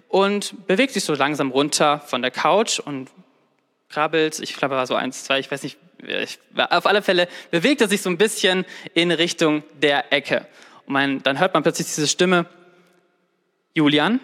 [0.10, 3.10] und bewegt sich so langsam runter von der Couch und
[3.90, 7.82] krabbelt, ich glaube, war so eins, zwei, ich weiß nicht, ich, auf alle Fälle bewegt
[7.82, 10.48] er sich so ein bisschen in Richtung der Ecke.
[10.86, 12.46] Und mein, dann hört man plötzlich diese Stimme,
[13.74, 14.20] Julian?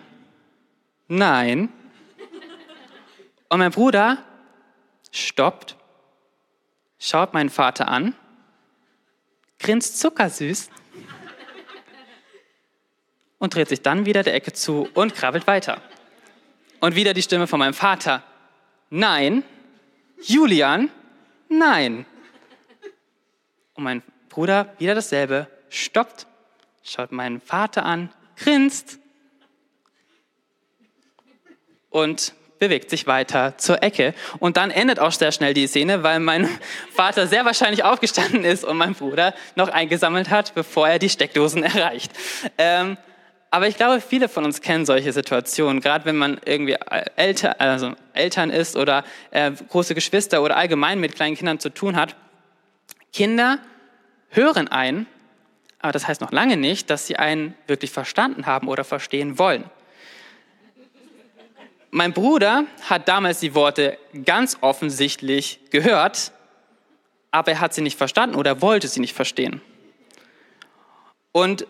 [1.08, 1.69] Nein.
[3.50, 4.24] Und mein Bruder
[5.12, 5.76] stoppt,
[7.00, 8.15] schaut meinen Vater an,
[9.60, 10.69] grinst zuckersüß
[13.44, 15.82] und dreht sich dann wieder der Ecke zu und krabbelt weiter.
[16.80, 18.24] Und wieder die Stimme von meinem Vater.
[18.90, 19.44] Nein.
[20.22, 20.90] Julian.
[21.50, 22.06] Nein.
[23.74, 26.26] Und mein Bruder wieder dasselbe, stoppt,
[26.84, 28.98] schaut meinen Vater an, grinst
[31.90, 34.14] und bewegt sich weiter zur Ecke.
[34.40, 36.48] Und dann endet auch sehr schnell die Szene, weil mein
[36.94, 41.64] Vater sehr wahrscheinlich aufgestanden ist und mein Bruder noch eingesammelt hat, bevor er die Steckdosen
[41.64, 42.14] erreicht.
[42.58, 42.96] Ähm,
[43.54, 46.76] aber ich glaube, viele von uns kennen solche Situationen, gerade wenn man irgendwie
[47.16, 51.96] Elter, also Eltern ist oder äh, große Geschwister oder allgemein mit kleinen Kindern zu tun
[51.96, 52.16] hat.
[53.12, 53.60] Kinder
[54.30, 55.06] hören einen,
[55.78, 59.66] aber das heißt noch lange nicht, dass sie einen wirklich verstanden haben oder verstehen wollen.
[61.92, 66.32] Mein Bruder hat damals die Worte ganz offensichtlich gehört,
[67.30, 69.62] aber er hat sie nicht verstanden oder wollte sie nicht verstehen.
[71.32, 71.68] Und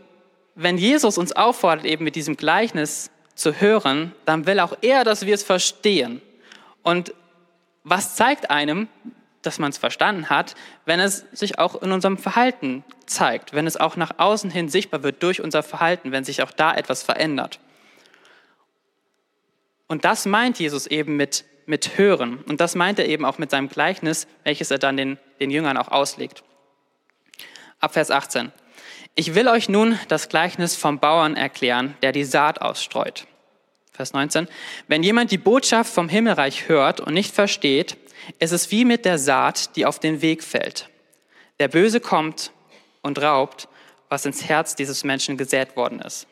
[0.55, 5.25] wenn Jesus uns auffordert, eben mit diesem Gleichnis zu hören, dann will auch er, dass
[5.25, 6.21] wir es verstehen.
[6.83, 7.13] Und
[7.83, 8.87] was zeigt einem,
[9.41, 13.77] dass man es verstanden hat, wenn es sich auch in unserem Verhalten zeigt, wenn es
[13.77, 17.59] auch nach außen hin sichtbar wird durch unser Verhalten, wenn sich auch da etwas verändert.
[19.87, 22.39] Und das meint Jesus eben mit, mit Hören.
[22.47, 25.77] Und das meint er eben auch mit seinem Gleichnis, welches er dann den, den Jüngern
[25.77, 26.43] auch auslegt.
[27.79, 28.51] Ab Vers 18.
[29.15, 33.27] Ich will euch nun das Gleichnis vom Bauern erklären, der die Saat ausstreut.
[33.91, 34.47] Vers 19.
[34.87, 37.95] Wenn jemand die Botschaft vom Himmelreich hört und nicht versteht,
[38.39, 40.89] ist es wie mit der Saat, die auf den Weg fällt.
[41.59, 42.51] Der Böse kommt
[43.03, 43.67] und raubt,
[44.09, 46.25] was ins Herz dieses Menschen gesät worden ist.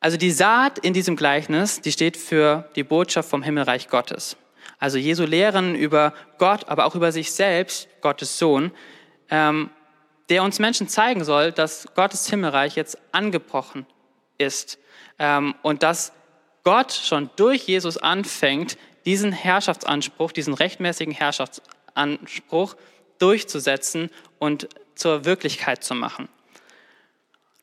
[0.00, 4.38] Also die Saat in diesem Gleichnis, die steht für die Botschaft vom Himmelreich Gottes.
[4.78, 8.72] Also Jesu Lehren über Gott, aber auch über sich selbst, Gottes Sohn,
[9.30, 9.70] ähm,
[10.28, 13.86] der uns Menschen zeigen soll, dass Gottes Himmelreich jetzt angebrochen
[14.38, 14.78] ist
[15.18, 16.12] ähm, und dass
[16.62, 22.74] Gott schon durch Jesus anfängt, diesen Herrschaftsanspruch, diesen rechtmäßigen Herrschaftsanspruch
[23.18, 26.28] durchzusetzen und zur Wirklichkeit zu machen.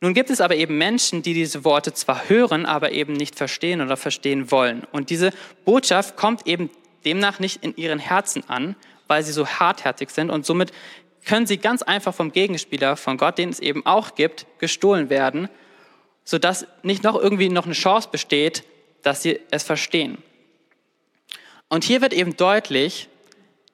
[0.02, 3.82] Nun gibt es aber eben Menschen, die diese Worte zwar hören, aber eben nicht verstehen
[3.82, 4.84] oder verstehen wollen.
[4.91, 5.32] Und diese
[5.63, 6.71] Botschaft kommt eben
[7.06, 8.76] demnach nicht in ihren Herzen an,
[9.08, 10.71] weil sie so hartherzig sind und somit
[11.25, 15.49] können sie ganz einfach vom Gegenspieler, von Gott, den es eben auch gibt, gestohlen werden,
[16.23, 18.63] sodass nicht noch irgendwie noch eine Chance besteht,
[19.03, 20.17] dass sie es verstehen.
[21.69, 23.07] Und hier wird eben deutlich,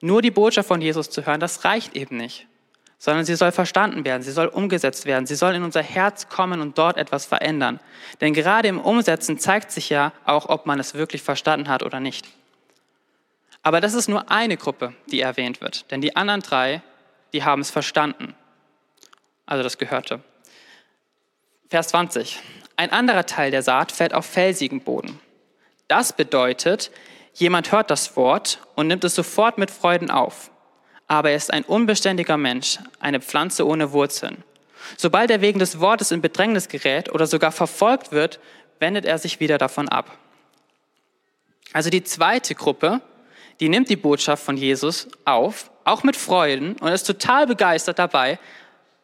[0.00, 2.46] nur die Botschaft von Jesus zu hören, das reicht eben nicht,
[2.98, 6.60] sondern sie soll verstanden werden, sie soll umgesetzt werden, sie soll in unser Herz kommen
[6.60, 7.80] und dort etwas verändern.
[8.20, 11.98] Denn gerade im Umsetzen zeigt sich ja auch, ob man es wirklich verstanden hat oder
[11.98, 12.28] nicht.
[13.62, 16.82] Aber das ist nur eine Gruppe, die erwähnt wird, denn die anderen drei,
[17.32, 18.34] die haben es verstanden.
[19.46, 20.20] Also das Gehörte.
[21.68, 22.40] Vers 20.
[22.76, 25.20] Ein anderer Teil der Saat fällt auf felsigen Boden.
[25.88, 26.90] Das bedeutet,
[27.34, 30.50] jemand hört das Wort und nimmt es sofort mit Freuden auf.
[31.06, 34.44] Aber er ist ein unbeständiger Mensch, eine Pflanze ohne Wurzeln.
[34.96, 38.38] Sobald er wegen des Wortes in Bedrängnis gerät oder sogar verfolgt wird,
[38.78, 40.16] wendet er sich wieder davon ab.
[41.72, 43.00] Also die zweite Gruppe,
[43.60, 48.38] die nimmt die Botschaft von Jesus auf, auch mit Freuden und ist total begeistert dabei,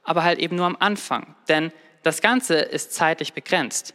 [0.03, 1.35] aber halt eben nur am Anfang.
[1.49, 3.95] Denn das Ganze ist zeitlich begrenzt.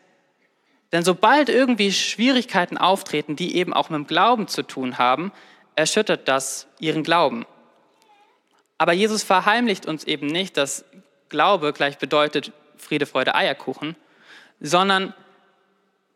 [0.91, 5.31] Denn sobald irgendwie Schwierigkeiten auftreten, die eben auch mit dem Glauben zu tun haben,
[5.75, 7.45] erschüttert das ihren Glauben.
[8.77, 10.85] Aber Jesus verheimlicht uns eben nicht, dass
[11.29, 13.95] Glaube gleich bedeutet Friede, Freude, Eierkuchen,
[14.59, 15.13] sondern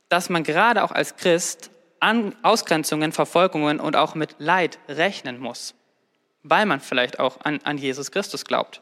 [0.10, 5.76] dass man gerade auch als Christ an Ausgrenzungen, Verfolgungen und auch mit Leid rechnen muss,
[6.44, 8.82] weil man vielleicht auch an, an Jesus Christus glaubt.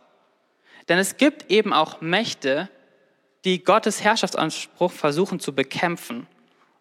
[0.90, 2.70] Denn es gibt eben auch Mächte,
[3.46, 6.28] die Gottes Herrschaftsanspruch versuchen zu bekämpfen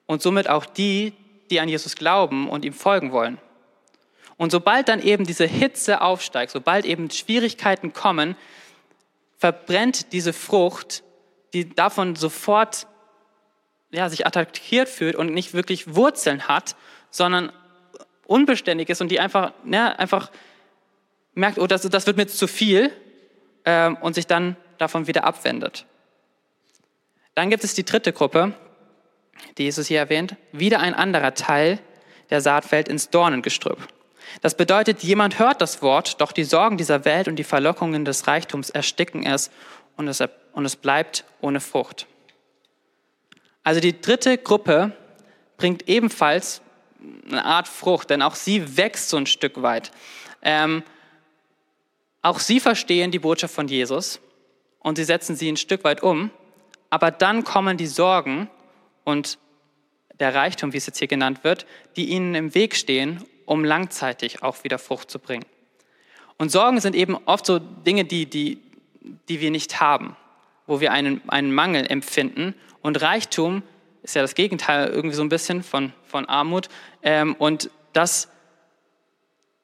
[0.06, 1.12] und somit auch die,
[1.50, 3.38] die an Jesus glauben und ihm folgen wollen.
[4.36, 8.36] Und sobald dann eben diese Hitze aufsteigt, sobald eben Schwierigkeiten kommen,
[9.36, 11.02] verbrennt diese Frucht,
[11.52, 12.86] die davon sofort
[13.90, 16.76] ja, sich attackiert fühlt und nicht wirklich Wurzeln hat,
[17.10, 17.52] sondern
[18.26, 20.30] unbeständig ist und die einfach, ja, einfach
[21.34, 22.92] merkt, oh, das, das wird mir zu viel
[23.64, 25.86] ähm, und sich dann davon wieder abwendet.
[27.34, 28.54] Dann gibt es die dritte Gruppe,
[29.58, 31.78] die Jesus hier erwähnt, wieder ein anderer Teil
[32.30, 33.88] der Saat fällt ins Dornengestrüpp.
[34.40, 38.26] Das bedeutet, jemand hört das Wort, doch die Sorgen dieser Welt und die Verlockungen des
[38.26, 39.50] Reichtums ersticken es
[39.96, 42.06] und es, und es bleibt ohne Frucht.
[43.64, 44.92] Also die dritte Gruppe
[45.56, 46.62] bringt ebenfalls
[47.28, 49.90] eine Art Frucht, denn auch sie wächst so ein Stück weit.
[50.42, 50.82] Ähm,
[52.22, 54.20] auch sie verstehen die Botschaft von Jesus
[54.80, 56.30] und sie setzen sie ein Stück weit um,
[56.90, 58.48] aber dann kommen die Sorgen
[59.04, 59.38] und
[60.18, 64.42] der Reichtum, wie es jetzt hier genannt wird, die ihnen im Weg stehen, um langzeitig
[64.42, 65.46] auch wieder Frucht zu bringen.
[66.36, 68.58] Und Sorgen sind eben oft so Dinge, die, die,
[69.28, 70.16] die wir nicht haben,
[70.66, 72.54] wo wir einen, einen Mangel empfinden.
[72.82, 73.62] Und Reichtum
[74.02, 76.68] ist ja das Gegenteil irgendwie so ein bisschen von, von Armut.
[77.02, 78.28] Ähm, und das,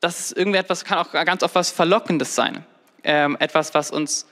[0.07, 2.65] das ist irgendwie etwas, kann auch ganz oft was Verlockendes sein.
[3.03, 4.27] Ähm, etwas, was uns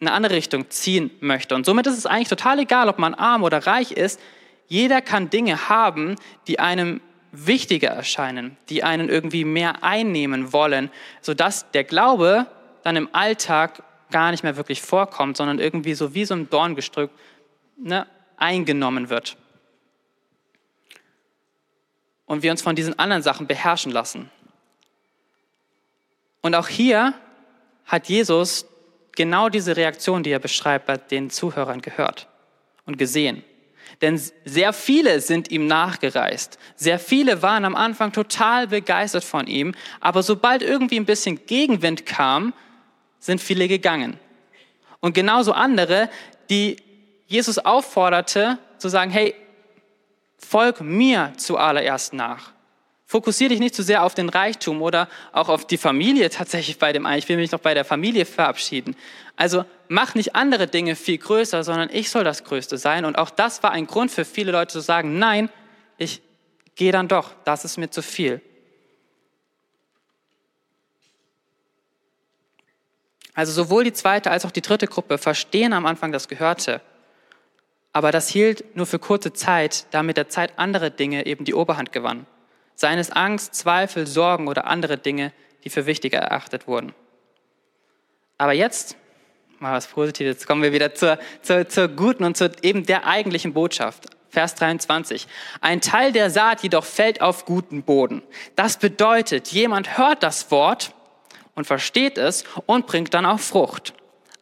[0.00, 1.54] in eine andere Richtung ziehen möchte.
[1.54, 4.20] Und somit ist es eigentlich total egal, ob man arm oder reich ist.
[4.66, 6.16] Jeder kann Dinge haben,
[6.48, 7.00] die einem
[7.30, 12.46] wichtiger erscheinen, die einen irgendwie mehr einnehmen wollen, sodass der Glaube
[12.82, 17.10] dann im Alltag gar nicht mehr wirklich vorkommt, sondern irgendwie so wie so ein Dorngestrück
[17.76, 19.36] ne, eingenommen wird.
[22.26, 24.30] Und wir uns von diesen anderen Sachen beherrschen lassen.
[26.44, 27.14] Und auch hier
[27.86, 28.66] hat Jesus
[29.16, 32.28] genau diese Reaktion, die er beschreibt, bei den Zuhörern gehört
[32.84, 33.42] und gesehen.
[34.02, 36.58] Denn sehr viele sind ihm nachgereist.
[36.76, 39.74] Sehr viele waren am Anfang total begeistert von ihm.
[40.00, 42.52] Aber sobald irgendwie ein bisschen Gegenwind kam,
[43.18, 44.20] sind viele gegangen.
[45.00, 46.10] Und genauso andere,
[46.50, 46.76] die
[47.26, 49.34] Jesus aufforderte zu sagen, hey,
[50.36, 52.53] folg mir zuallererst nach.
[53.06, 56.92] Fokussiere dich nicht zu sehr auf den Reichtum oder auch auf die Familie tatsächlich bei
[56.92, 57.18] dem einen.
[57.18, 58.96] Ich will mich noch bei der Familie verabschieden.
[59.36, 63.04] Also mach nicht andere Dinge viel größer, sondern ich soll das Größte sein.
[63.04, 65.50] Und auch das war ein Grund für viele Leute zu sagen, nein,
[65.98, 66.22] ich
[66.76, 68.40] gehe dann doch, das ist mir zu viel.
[73.34, 76.80] Also sowohl die zweite als auch die dritte Gruppe verstehen am Anfang das Gehörte.
[77.92, 81.54] Aber das hielt nur für kurze Zeit, da mit der Zeit andere Dinge eben die
[81.54, 82.26] Oberhand gewannen.
[82.74, 85.32] Seien es Angst, Zweifel, Sorgen oder andere Dinge,
[85.64, 86.92] die für wichtiger erachtet wurden.
[88.38, 88.96] Aber jetzt,
[89.60, 93.06] mal was Positives, jetzt kommen wir wieder zur, zur, zur guten und zur eben der
[93.06, 94.06] eigentlichen Botschaft.
[94.28, 95.28] Vers 23.
[95.60, 98.22] Ein Teil der Saat jedoch fällt auf guten Boden.
[98.56, 100.92] Das bedeutet, jemand hört das Wort
[101.54, 103.94] und versteht es und bringt dann auch Frucht.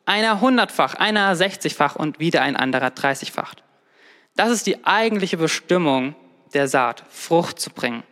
[0.07, 3.55] Einer hundertfach, einer sechzigfach und wieder ein anderer dreißigfach.
[4.35, 6.17] Das ist die eigentliche Bestimmung
[6.55, 8.03] der Saat, Frucht zu bringen.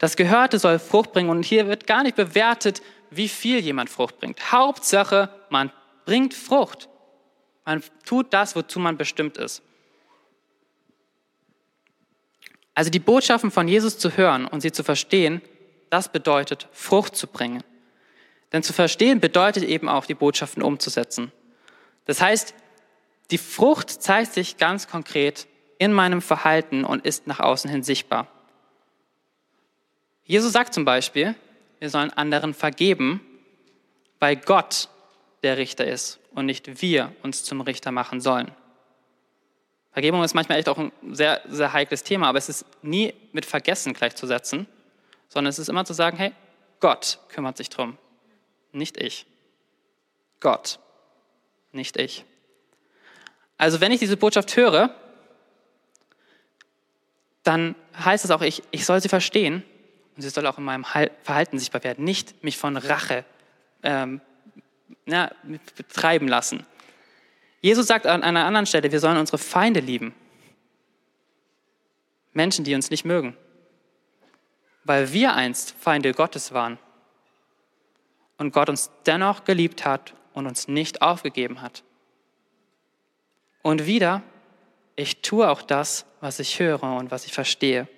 [0.00, 4.18] Das Gehörte soll Frucht bringen und hier wird gar nicht bewertet, wie viel jemand Frucht
[4.18, 4.50] bringt.
[4.50, 5.70] Hauptsache, man
[6.06, 6.88] bringt Frucht.
[7.66, 9.60] Man tut das, wozu man bestimmt ist.
[12.72, 15.42] Also die Botschaften von Jesus zu hören und sie zu verstehen,
[15.90, 17.62] das bedeutet Frucht zu bringen.
[18.54, 21.30] Denn zu verstehen bedeutet eben auch, die Botschaften umzusetzen.
[22.06, 22.54] Das heißt,
[23.30, 28.28] die Frucht zeigt sich ganz konkret in meinem Verhalten und ist nach außen hin sichtbar.
[30.30, 31.34] Jesus sagt zum Beispiel,
[31.80, 33.20] wir sollen anderen vergeben,
[34.20, 34.88] weil Gott
[35.42, 38.52] der Richter ist und nicht wir uns zum Richter machen sollen.
[39.90, 43.44] Vergebung ist manchmal echt auch ein sehr, sehr heikles Thema, aber es ist nie mit
[43.44, 44.68] Vergessen gleichzusetzen,
[45.28, 46.30] sondern es ist immer zu sagen, hey,
[46.78, 47.98] Gott kümmert sich drum
[48.70, 49.26] nicht ich.
[50.38, 50.78] Gott,
[51.72, 52.24] nicht ich.
[53.58, 54.94] Also wenn ich diese Botschaft höre,
[57.42, 59.64] dann heißt es auch, ich, ich soll sie verstehen
[60.20, 63.24] und sie soll auch in meinem Verhalten sichtbar werden, nicht mich von Rache
[63.82, 64.20] ähm,
[65.06, 65.30] ja,
[65.78, 66.66] betreiben lassen.
[67.62, 70.14] Jesus sagt an einer anderen Stelle, wir sollen unsere Feinde lieben.
[72.34, 73.34] Menschen, die uns nicht mögen,
[74.84, 76.78] weil wir einst Feinde Gottes waren
[78.36, 81.82] und Gott uns dennoch geliebt hat und uns nicht aufgegeben hat.
[83.62, 84.22] Und wieder,
[84.96, 87.88] ich tue auch das, was ich höre und was ich verstehe.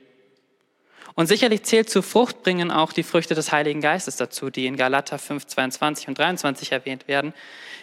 [1.15, 5.19] Und sicherlich zählt zu Fruchtbringen auch die Früchte des Heiligen Geistes dazu, die in Galater
[5.19, 7.35] 5, 22 und 23 erwähnt werden.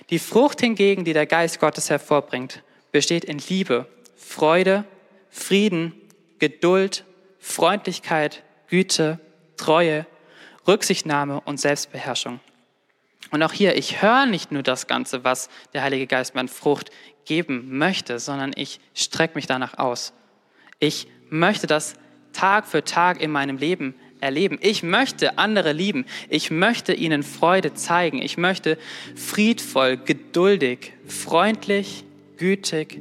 [0.10, 3.88] Die Frucht hingegen, die der Geist Gottes hervorbringt, besteht in Liebe,
[4.18, 4.84] Freude,
[5.30, 5.94] Frieden,
[6.40, 7.04] Geduld,
[7.40, 9.20] Freundlichkeit, Güte,
[9.58, 10.08] Treue,
[10.68, 12.40] Rücksichtnahme und Selbstbeherrschung.
[13.32, 16.48] Und auch hier, ich höre nicht nur das Ganze, was der Heilige Geist mir an
[16.48, 16.90] Frucht
[17.26, 20.14] geben möchte, sondern ich strecke mich danach aus.
[20.80, 21.94] Ich möchte das
[22.34, 24.58] Tag für Tag in meinem Leben erleben.
[24.62, 26.06] Ich möchte andere lieben.
[26.30, 28.22] Ich möchte ihnen Freude zeigen.
[28.22, 28.78] Ich möchte
[29.16, 32.04] friedvoll, geduldig, freundlich,
[32.38, 33.00] gütig,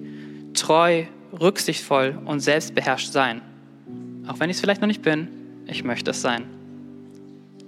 [0.54, 1.04] treu,
[1.38, 3.42] rücksichtsvoll und selbstbeherrscht sein.
[4.26, 5.28] Auch wenn ich es vielleicht noch nicht bin,
[5.66, 6.44] ich möchte es sein.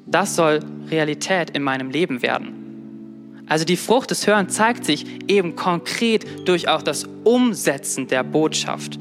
[0.07, 3.45] Das soll Realität in meinem Leben werden.
[3.47, 8.99] Also die Frucht des Hörens zeigt sich eben konkret durch auch das Umsetzen der Botschaft.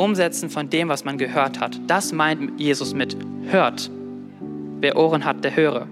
[0.00, 1.78] Umsetzen von dem, was man gehört hat.
[1.86, 3.16] Das meint Jesus mit
[3.50, 3.90] hört.
[4.80, 5.86] Wer Ohren hat, der höre.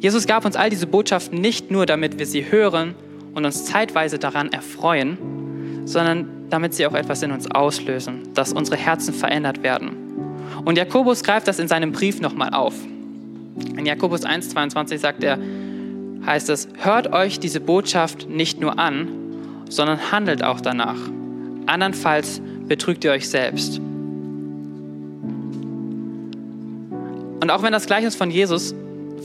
[0.00, 2.94] Jesus gab uns all diese Botschaften nicht nur, damit wir sie hören
[3.34, 5.16] und uns zeitweise daran erfreuen,
[5.84, 10.02] sondern damit sie auch etwas in uns auslösen, dass unsere Herzen verändert werden
[10.64, 12.74] und Jakobus greift das in seinem Brief nochmal auf.
[13.76, 15.38] In Jakobus 1,22 sagt er,
[16.24, 19.08] heißt es, hört euch diese Botschaft nicht nur an,
[19.68, 20.98] sondern handelt auch danach.
[21.66, 23.78] Andernfalls betrügt ihr euch selbst.
[27.40, 28.74] Und auch wenn das Gleichnis von Jesus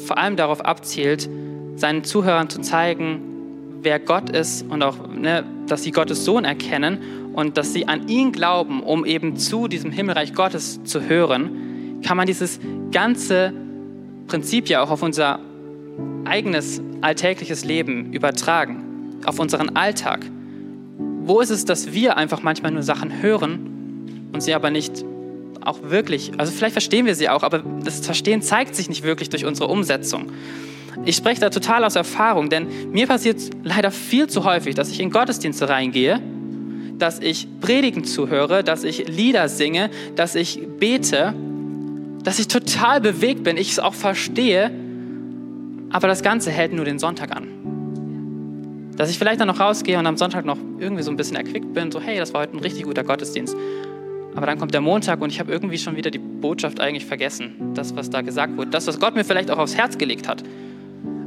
[0.05, 1.29] vor allem darauf abzielt,
[1.75, 3.21] seinen Zuhörern zu zeigen,
[3.83, 6.97] wer Gott ist und auch, ne, dass sie Gottes Sohn erkennen
[7.33, 12.17] und dass sie an ihn glauben, um eben zu diesem Himmelreich Gottes zu hören, kann
[12.17, 12.59] man dieses
[12.91, 13.53] ganze
[14.27, 15.39] Prinzip ja auch auf unser
[16.25, 20.25] eigenes alltägliches Leben übertragen, auf unseren Alltag.
[21.27, 25.03] Wo ist es, dass wir einfach manchmal nur Sachen hören und sie aber nicht
[25.61, 29.29] auch wirklich, also vielleicht verstehen wir sie auch, aber das Verstehen zeigt sich nicht wirklich
[29.29, 30.31] durch unsere Umsetzung.
[31.05, 34.99] Ich spreche da total aus Erfahrung, denn mir passiert leider viel zu häufig, dass ich
[34.99, 36.21] in Gottesdienste reingehe
[36.97, 41.33] dass ich Predigen zuhöre, dass ich Lieder singe, dass ich bete,
[42.23, 44.71] dass ich total bewegt bin, ich es auch verstehe,
[45.89, 47.56] aber das Ganze hält nur den Sonntag an.
[48.97, 51.73] Dass ich vielleicht dann noch rausgehe und am Sonntag noch irgendwie so ein bisschen erquickt
[51.73, 53.55] bin, so hey, das war heute ein richtig guter Gottesdienst.
[54.35, 57.73] Aber dann kommt der Montag und ich habe irgendwie schon wieder die Botschaft eigentlich vergessen.
[57.73, 58.71] Das, was da gesagt wurde.
[58.71, 60.43] Das, was Gott mir vielleicht auch aufs Herz gelegt hat.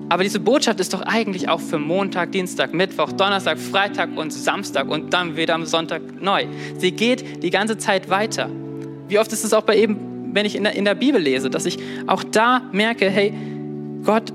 [0.09, 4.89] Aber diese Botschaft ist doch eigentlich auch für Montag, Dienstag, Mittwoch, Donnerstag, Freitag und Samstag
[4.89, 6.47] und dann wieder am Sonntag neu.
[6.79, 8.51] Sie geht die ganze Zeit weiter.
[9.07, 11.51] Wie oft ist es auch bei eben, wenn ich in der, in der Bibel lese,
[11.51, 13.33] dass ich auch da merke, hey,
[14.05, 14.33] Gott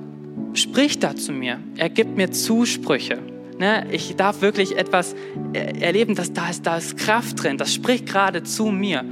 [0.56, 1.60] spricht da zu mir.
[1.78, 3.20] Er gibt mir Zusprüche.
[3.60, 3.88] Ne?
[3.92, 5.16] Ich darf wirklich etwas
[5.54, 7.58] erleben, dass da ist, da ist Kraft drin.
[7.58, 9.06] Das spricht gerade zu mir.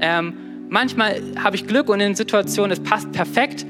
[0.00, 0.34] Ähm,
[0.68, 3.66] manchmal habe ich Glück und in Situationen, es passt perfekt,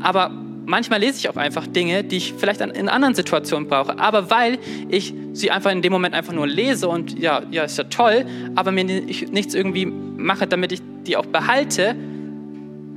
[0.00, 0.30] aber
[0.66, 3.98] manchmal lese ich auch einfach Dinge, die ich vielleicht in anderen Situationen brauche.
[3.98, 7.78] Aber weil ich sie einfach in dem Moment einfach nur lese und ja, ja, ist
[7.78, 11.96] ja toll, aber mir nichts irgendwie mache, damit ich die auch behalte,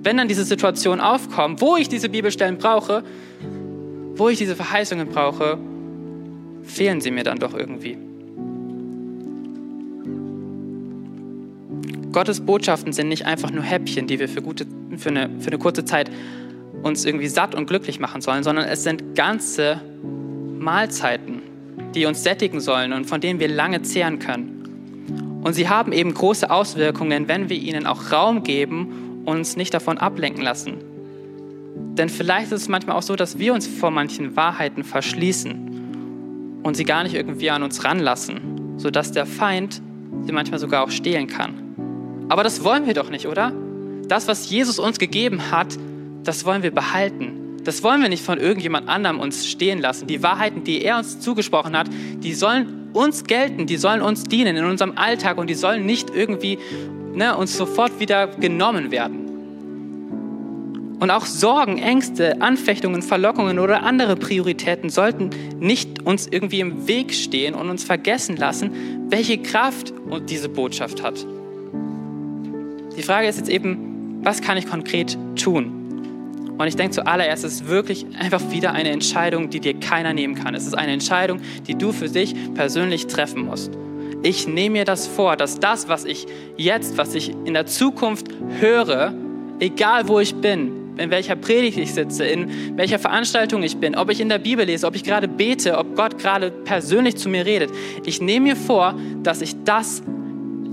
[0.03, 3.03] wenn dann diese Situationen aufkommen, wo ich diese Bibelstellen brauche,
[4.15, 5.57] wo ich diese Verheißungen brauche,
[6.63, 7.97] fehlen sie mir dann doch irgendwie.
[12.11, 14.65] Gottes Botschaften sind nicht einfach nur Häppchen, die wir für, gute,
[14.97, 16.09] für, eine, für eine kurze Zeit
[16.81, 19.81] uns irgendwie satt und glücklich machen sollen, sondern es sind ganze
[20.57, 21.41] Mahlzeiten,
[21.93, 25.39] die uns sättigen sollen und von denen wir lange zehren können.
[25.43, 29.97] Und sie haben eben große Auswirkungen, wenn wir ihnen auch Raum geben uns nicht davon
[29.97, 30.77] ablenken lassen.
[31.99, 36.75] Denn vielleicht ist es manchmal auch so, dass wir uns vor manchen Wahrheiten verschließen und
[36.75, 39.81] sie gar nicht irgendwie an uns ranlassen, sodass der Feind
[40.23, 42.25] sie manchmal sogar auch stehlen kann.
[42.29, 43.51] Aber das wollen wir doch nicht, oder?
[44.07, 45.77] Das, was Jesus uns gegeben hat,
[46.23, 47.57] das wollen wir behalten.
[47.63, 50.07] Das wollen wir nicht von irgendjemand anderem uns stehen lassen.
[50.07, 51.87] Die Wahrheiten, die er uns zugesprochen hat,
[52.23, 56.09] die sollen uns gelten, die sollen uns dienen in unserem Alltag und die sollen nicht
[56.09, 56.57] irgendwie
[57.13, 59.29] ne, uns sofort wieder genommen werden.
[60.99, 65.29] Und auch Sorgen, Ängste, Anfechtungen, Verlockungen oder andere Prioritäten sollten
[65.59, 69.93] nicht uns irgendwie im Weg stehen und uns vergessen lassen, welche Kraft
[70.27, 71.25] diese Botschaft hat.
[72.97, 75.79] Die Frage ist jetzt eben, was kann ich konkret tun?
[76.57, 80.35] Und ich denke zuallererst, es ist wirklich einfach wieder eine Entscheidung, die dir keiner nehmen
[80.35, 80.53] kann.
[80.53, 83.71] Es ist eine Entscheidung, die du für dich persönlich treffen musst.
[84.21, 88.27] Ich nehme mir das vor, dass das, was ich jetzt, was ich in der Zukunft
[88.59, 89.13] höre,
[89.59, 94.09] egal wo ich bin, in welcher Predigt ich sitze, in welcher Veranstaltung ich bin, ob
[94.09, 97.45] ich in der Bibel lese, ob ich gerade bete, ob Gott gerade persönlich zu mir
[97.45, 97.71] redet.
[98.05, 100.03] Ich nehme mir vor, dass ich das,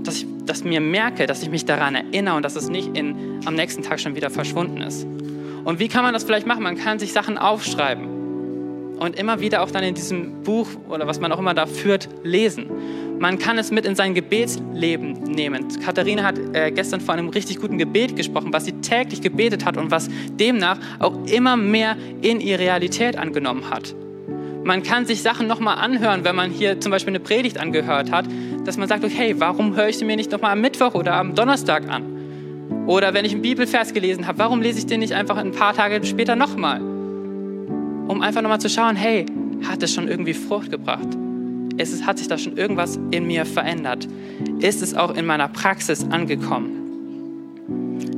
[0.03, 3.39] dass ich das mir merke, dass ich mich daran erinnere und dass es nicht in,
[3.45, 5.07] am nächsten Tag schon wieder verschwunden ist.
[5.63, 6.63] Und wie kann man das vielleicht machen?
[6.63, 8.17] Man kann sich Sachen aufschreiben
[8.99, 12.09] und immer wieder auch dann in diesem Buch oder was man auch immer da führt,
[12.23, 12.67] lesen.
[13.19, 15.67] Man kann es mit in sein Gebetsleben nehmen.
[15.83, 19.75] Katharina hat äh, gestern von einem richtig guten Gebet gesprochen, was sie täglich gebetet hat
[19.75, 23.95] und was demnach auch immer mehr in ihre Realität angenommen hat.
[24.63, 28.25] Man kann sich Sachen nochmal anhören, wenn man hier zum Beispiel eine Predigt angehört hat,
[28.65, 31.33] dass man sagt, okay, warum höre ich sie mir nicht nochmal am Mittwoch oder am
[31.33, 32.85] Donnerstag an?
[32.85, 35.73] Oder wenn ich einen Bibelvers gelesen habe, warum lese ich den nicht einfach ein paar
[35.73, 36.81] Tage später nochmal?
[36.81, 39.25] Um einfach nochmal zu schauen, hey,
[39.67, 41.07] hat es schon irgendwie Frucht gebracht?
[41.77, 44.07] Ist es, hat sich da schon irgendwas in mir verändert?
[44.59, 46.71] Ist es auch in meiner Praxis angekommen?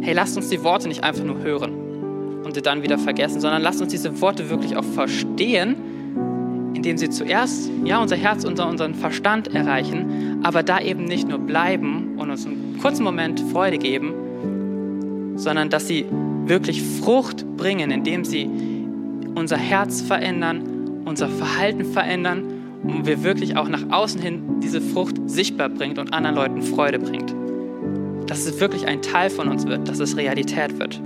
[0.01, 1.73] Hey, lasst uns die Worte nicht einfach nur hören
[2.43, 5.75] und sie dann wieder vergessen, sondern lasst uns diese Worte wirklich auch verstehen,
[6.73, 11.39] indem sie zuerst ja, unser Herz, unser, unseren Verstand erreichen, aber da eben nicht nur
[11.39, 16.05] bleiben und uns einen kurzen Moment Freude geben, sondern dass sie
[16.45, 18.49] wirklich Frucht bringen, indem sie
[19.35, 22.48] unser Herz verändern, unser Verhalten verändern
[22.83, 26.99] und wir wirklich auch nach außen hin diese Frucht sichtbar bringt und anderen Leuten Freude
[26.99, 27.33] bringt.
[28.27, 31.01] Dass es wirklich ein Teil von uns wird, dass es Realität wird.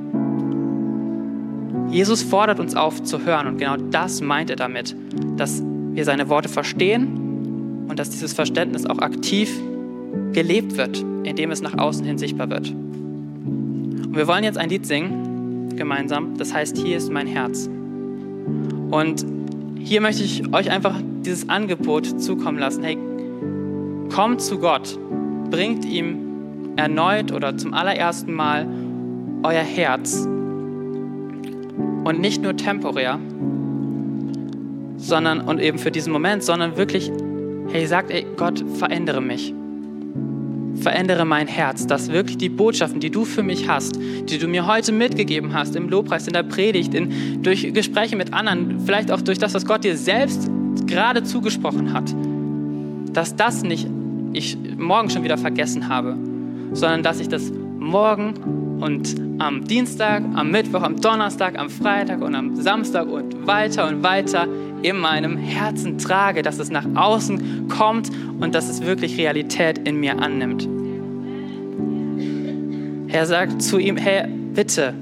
[1.90, 4.96] Jesus fordert uns auf zu hören und genau das meint er damit,
[5.38, 9.52] dass wir seine Worte verstehen und dass dieses Verständnis auch aktiv
[10.32, 12.72] gelebt wird, indem es nach außen hin sichtbar wird.
[12.72, 16.38] Und wir wollen jetzt ein Lied singen, gemeinsam.
[16.38, 17.70] Das heißt, hier ist mein Herz.
[18.92, 19.26] Und
[19.84, 22.84] hier möchte ich euch einfach dieses Angebot zukommen lassen.
[22.84, 22.98] Hey,
[24.14, 24.98] kommt zu Gott,
[25.50, 28.68] bringt ihm erneut oder zum allerersten Mal
[29.44, 30.26] euer Herz.
[32.06, 33.20] Und nicht nur temporär,
[34.98, 37.12] sondern und eben für diesen Moment, sondern wirklich,
[37.70, 39.54] hey, sagt, ey, Gott, verändere mich
[40.76, 44.68] verändere mein Herz, dass wirklich die Botschaften, die du für mich hast, die du mir
[44.68, 49.22] heute mitgegeben hast, im Lobpreis, in der Predigt, in, durch Gespräche mit anderen, vielleicht auch
[49.22, 50.50] durch das, was Gott dir selbst
[50.88, 52.14] gerade zugesprochen hat,
[53.14, 53.88] dass das nicht
[54.34, 56.18] ich morgen schon wieder vergessen habe,
[56.74, 62.36] sondern dass ich das morgen und am Dienstag, am Mittwoch, am Donnerstag, am Freitag und
[62.36, 64.48] am Samstag und weiter und weiter
[64.84, 70.00] in meinem Herzen trage, dass es nach außen kommt und dass es wirklich Realität in
[70.00, 70.68] mir annimmt.
[73.08, 74.94] Er sagt zu ihm, hey, bitte,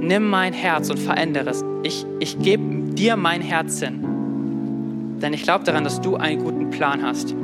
[0.00, 1.64] nimm mein Herz und verändere es.
[1.82, 4.04] Ich, ich gebe dir mein Herz hin.
[5.20, 7.34] Denn ich glaube daran, dass du einen guten Plan hast.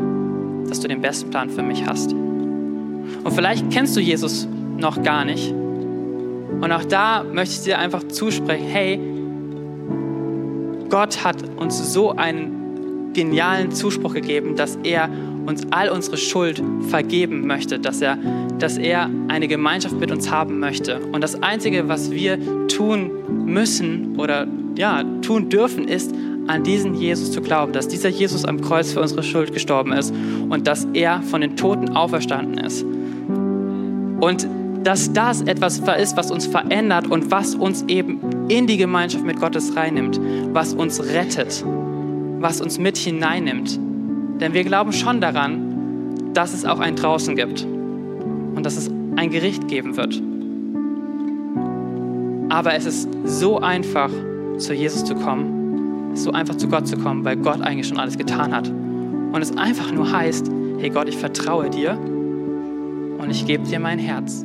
[0.69, 2.13] Dass du den besten Plan für mich hast.
[2.13, 5.53] Und vielleicht kennst du Jesus noch gar nicht.
[5.53, 9.01] Und auch da möchte ich dir einfach zusprechen, hey,
[10.95, 15.11] Gott hat uns so einen genialen Zuspruch gegeben, dass er
[15.45, 18.17] uns all unsere Schuld vergeben möchte, dass er,
[18.61, 21.01] dass er eine Gemeinschaft mit uns haben möchte.
[21.11, 22.39] Und das Einzige, was wir
[22.69, 23.11] tun
[23.45, 24.47] müssen oder
[24.79, 26.15] ja, tun dürfen, ist,
[26.47, 30.15] an diesen Jesus zu glauben, dass dieser Jesus am Kreuz für unsere Schuld gestorben ist
[30.49, 32.85] und dass er von den Toten auferstanden ist.
[34.21, 34.47] Und
[34.85, 39.41] dass das etwas ist, was uns verändert und was uns eben in die Gemeinschaft mit
[39.41, 40.21] Gottes reinnimmt,
[40.53, 41.65] was uns rettet,
[42.39, 43.81] was uns mit hineinnimmt.
[44.41, 49.31] Denn wir glauben schon daran, dass es auch ein Draußen gibt und dass es ein
[49.31, 50.21] Gericht geben wird.
[52.51, 54.11] Aber es ist so einfach,
[54.59, 57.89] zu Jesus zu kommen, es ist so einfach zu Gott zu kommen, weil Gott eigentlich
[57.89, 58.69] schon alles getan hat.
[58.69, 61.99] Und es einfach nur heißt, hey Gott, ich vertraue dir
[63.19, 64.45] und ich gebe dir mein Herz.